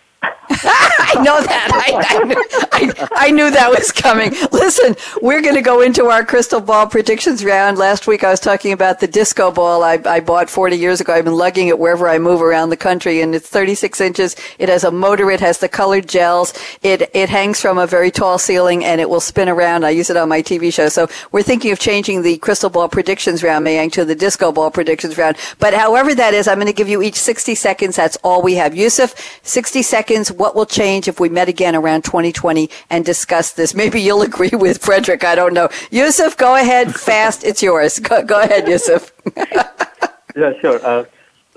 [0.49, 1.69] I know that.
[1.73, 4.32] I, I, I, knew that was coming.
[4.51, 7.78] Listen, we're going to go into our crystal ball predictions round.
[7.78, 11.13] Last week I was talking about the disco ball I, I bought 40 years ago.
[11.13, 14.36] I've been lugging it wherever I move around the country, and it's 36 inches.
[14.59, 15.32] It has a motor.
[15.32, 16.53] It has the colored gels.
[16.84, 19.84] It it hangs from a very tall ceiling, and it will spin around.
[19.84, 20.89] I use it on my TV show.
[20.89, 24.71] So we're thinking of changing the crystal ball predictions round, Mayank, to the disco ball
[24.71, 25.38] predictions round.
[25.59, 27.95] But however that is, I'm going to give you each 60 seconds.
[27.95, 28.76] That's all we have.
[28.76, 30.14] Yusuf, 60 seconds.
[30.16, 33.76] What will change if we met again around 2020 and discuss this?
[33.76, 35.26] Maybe you'll agree with Frederick.
[35.26, 35.68] I don't know.
[35.91, 36.95] Yusuf, go ahead.
[36.95, 37.43] Fast.
[37.43, 37.99] It's yours.
[37.99, 39.11] Go, go ahead, Yusuf.
[39.38, 40.80] yeah, sure.
[40.86, 41.03] Uh,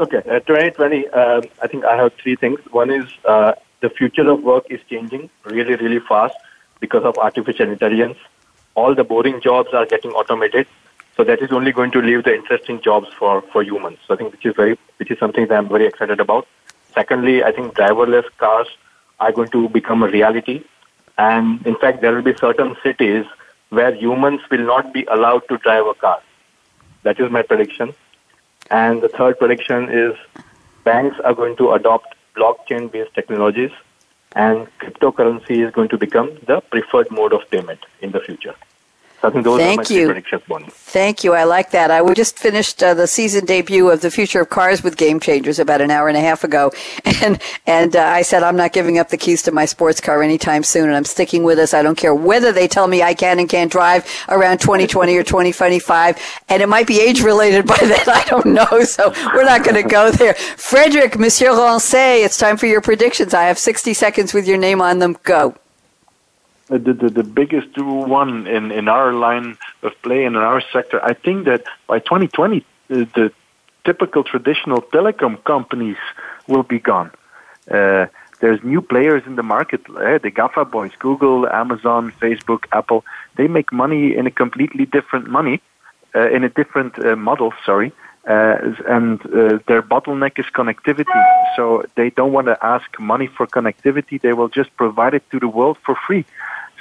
[0.01, 0.19] okay.
[0.19, 2.59] Uh, 2020, uh, I think I have three things.
[2.73, 6.35] One is uh, the future of work is changing really, really fast
[6.81, 8.19] because of artificial intelligence.
[8.75, 10.67] All the boring jobs are getting automated.
[11.17, 13.99] So that is only going to leave the interesting jobs for, for humans.
[14.07, 16.49] So I think which is very, which is something that I'm very excited about.
[16.99, 18.67] Secondly, I think driverless cars
[19.21, 20.65] are going to become a reality.
[21.17, 23.25] And in fact, there will be certain cities
[23.69, 26.21] where humans will not be allowed to drive a car.
[27.05, 27.95] That is my prediction.
[28.69, 30.15] And the third prediction is
[30.83, 33.71] banks are going to adopt blockchain based technologies
[34.35, 38.57] and cryptocurrency is going to become the preferred mode of payment in the future.
[39.21, 40.07] So I think those Thank are my you.
[40.71, 41.35] Thank you.
[41.35, 41.91] I like that.
[41.91, 45.59] I just finished uh, the season debut of the Future of Cars with Game Changers
[45.59, 46.71] about an hour and a half ago,
[47.23, 50.23] and and uh, I said I'm not giving up the keys to my sports car
[50.23, 51.75] anytime soon, and I'm sticking with this.
[51.75, 55.25] I don't care whether they tell me I can and can't drive around 2020 or
[55.25, 58.09] 2025, and it might be age related by then.
[58.09, 60.35] I don't know, so we're not going to go there.
[60.35, 63.35] Frederick, Monsieur Ronse, it's time for your predictions.
[63.35, 65.17] I have 60 seconds with your name on them.
[65.25, 65.57] Go
[66.69, 71.03] the, the, the biggest one in, in our line of play and in our sector,
[71.03, 73.33] I think that by 2020, the, the
[73.85, 75.97] typical traditional telecom companies
[76.47, 77.11] will be gone.
[77.71, 78.07] Uh,
[78.41, 83.05] there's new players in the market, uh, the GAFA boys, Google, Amazon, Facebook, Apple.
[83.37, 85.61] They make money in a completely different money,
[86.15, 87.93] uh, in a different uh, model, sorry.
[88.29, 91.21] Uh, and uh, their bottleneck is connectivity.
[91.57, 94.21] So they don't want to ask money for connectivity.
[94.21, 96.27] They will just provide it to the world for free.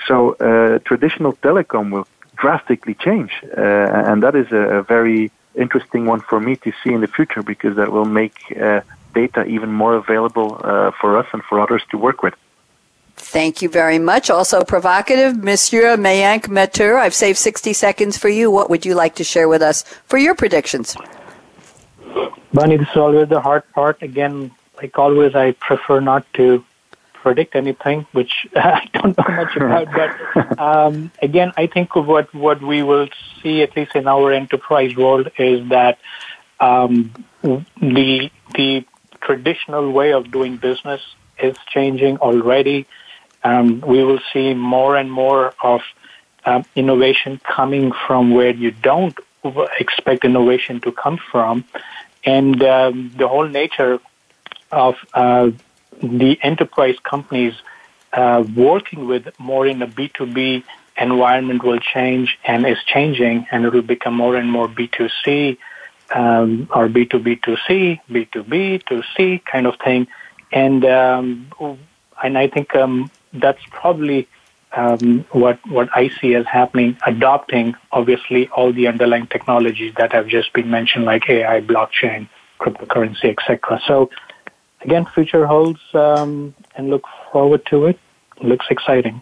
[0.06, 6.06] So uh, traditional telecom will drastically change, uh, and that is a, a, very interesting
[6.06, 8.82] one for me to see in the future because that will make uh,
[9.16, 12.36] data even more available uh, for us and for others to work with.
[13.18, 14.30] Thank you very much.
[14.30, 17.00] Also provocative, Monsieur Mayank Mathur.
[17.00, 18.52] I've saved 60 seconds for you.
[18.52, 20.96] What would you like to share with us for your predictions?
[22.54, 24.04] Bonnie, this is always the hard part.
[24.04, 26.64] Again, like always, I prefer not to
[27.28, 29.88] predict anything, which I don't know much about.
[30.00, 33.10] But um, again, I think what what we will
[33.42, 35.96] see, at least in our enterprise world, is that
[36.70, 36.92] um,
[37.42, 38.86] the the
[39.28, 41.02] traditional way of doing business
[41.48, 42.80] is changing already.
[43.44, 45.82] Um, we will see more and more of
[46.46, 49.18] um, innovation coming from where you don't
[49.84, 51.66] expect innovation to come from,
[52.24, 54.00] and um, the whole nature
[54.72, 55.50] of uh,
[56.02, 57.54] the enterprise companies
[58.14, 60.64] uh, working with more in a B2B
[60.98, 65.58] environment will change and is changing, and it will become more and more B2C
[66.14, 70.08] um, or B2B2C, B2B2C kind of thing.
[70.52, 71.50] And um,
[72.24, 74.28] and I think um, that's probably
[74.76, 76.98] um, what what I see as happening.
[77.06, 82.30] Adopting obviously all the underlying technologies that have just been mentioned, like AI, blockchain,
[82.60, 83.82] cryptocurrency, etc.
[83.86, 84.10] So
[84.82, 88.00] again, future holds um, and look forward to it.
[88.42, 89.22] Looks exciting.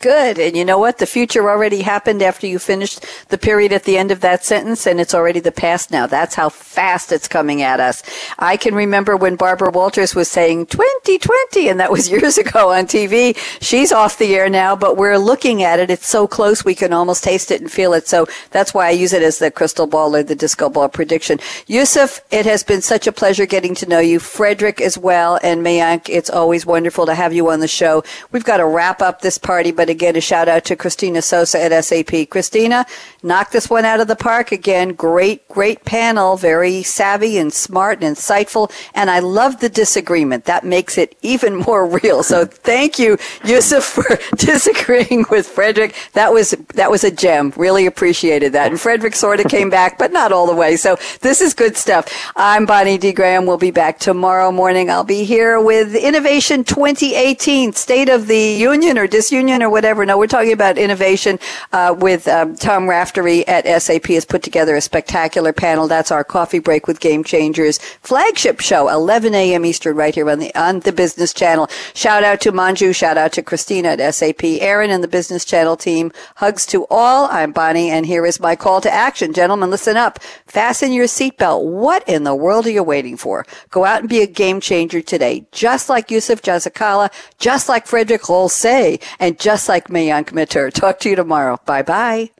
[0.00, 0.38] Good.
[0.38, 0.98] And you know what?
[0.98, 4.86] The future already happened after you finished the period at the end of that sentence,
[4.86, 6.06] and it's already the past now.
[6.06, 8.04] That's how fast it's coming at us.
[8.38, 12.86] I can remember when Barbara Walters was saying 2020, and that was years ago on
[12.86, 13.36] TV.
[13.60, 15.90] She's off the air now, but we're looking at it.
[15.90, 18.06] It's so close we can almost taste it and feel it.
[18.06, 21.40] So that's why I use it as the crystal ball or the disco ball prediction.
[21.66, 24.20] Yusuf, it has been such a pleasure getting to know you.
[24.20, 28.04] Frederick as well, and Mayank, it's always wonderful to have you on the show.
[28.30, 31.20] We've got to wrap up this party, but to get a shout out to Christina
[31.20, 32.30] Sosa at SAP.
[32.30, 32.86] Christina,
[33.22, 34.94] knock this one out of the park again.
[34.94, 36.36] Great, great panel.
[36.36, 38.70] Very savvy and smart and insightful.
[38.94, 40.44] And I love the disagreement.
[40.44, 42.22] That makes it even more real.
[42.22, 45.94] So thank you, Yusuf, for disagreeing with Frederick.
[46.12, 47.52] That was, that was a gem.
[47.56, 48.70] Really appreciated that.
[48.70, 50.76] And Frederick sort of came back, but not all the way.
[50.76, 52.06] So this is good stuff.
[52.36, 53.12] I'm Bonnie D.
[53.12, 53.46] Graham.
[53.46, 54.90] We'll be back tomorrow morning.
[54.90, 59.77] I'll be here with Innovation 2018, State of the Union or Disunion or whatever.
[59.80, 61.38] No, we're talking about innovation
[61.72, 65.86] uh, with um, Tom Raftery at SAP has put together a spectacular panel.
[65.86, 69.64] That's our coffee break with Game Changers flagship show, 11 a.m.
[69.64, 71.68] Eastern, right here on the on the Business Channel.
[71.94, 72.94] Shout out to Manju.
[72.94, 74.42] Shout out to Christina at SAP.
[74.42, 76.10] Aaron and the Business Channel team.
[76.36, 77.26] Hugs to all.
[77.30, 79.70] I'm Bonnie, and here is my call to action, gentlemen.
[79.70, 80.20] Listen up.
[80.46, 81.64] Fasten your seatbelt.
[81.64, 83.46] What in the world are you waiting for?
[83.70, 88.28] Go out and be a game changer today, just like Yusuf Jazakallah, just like Frederick
[88.28, 89.38] Ronse, and
[89.68, 90.72] just like Mayank Mathur.
[90.72, 91.58] Talk to you tomorrow.
[91.66, 92.30] Bye bye.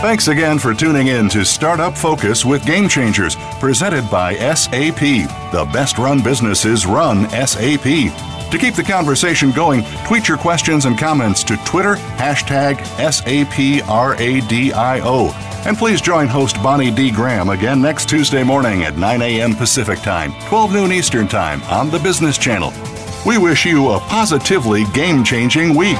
[0.00, 5.00] Thanks again for tuning in to Startup Focus with Game Changers, presented by SAP.
[5.52, 8.39] The best run businesses run SAP.
[8.50, 14.20] To keep the conversation going, tweet your questions and comments to Twitter, hashtag SAPRADIO.
[15.66, 17.10] And please join host Bonnie D.
[17.10, 19.54] Graham again next Tuesday morning at 9 a.m.
[19.54, 22.72] Pacific Time, 12 noon Eastern Time on the Business Channel.
[23.26, 25.98] We wish you a positively game changing week.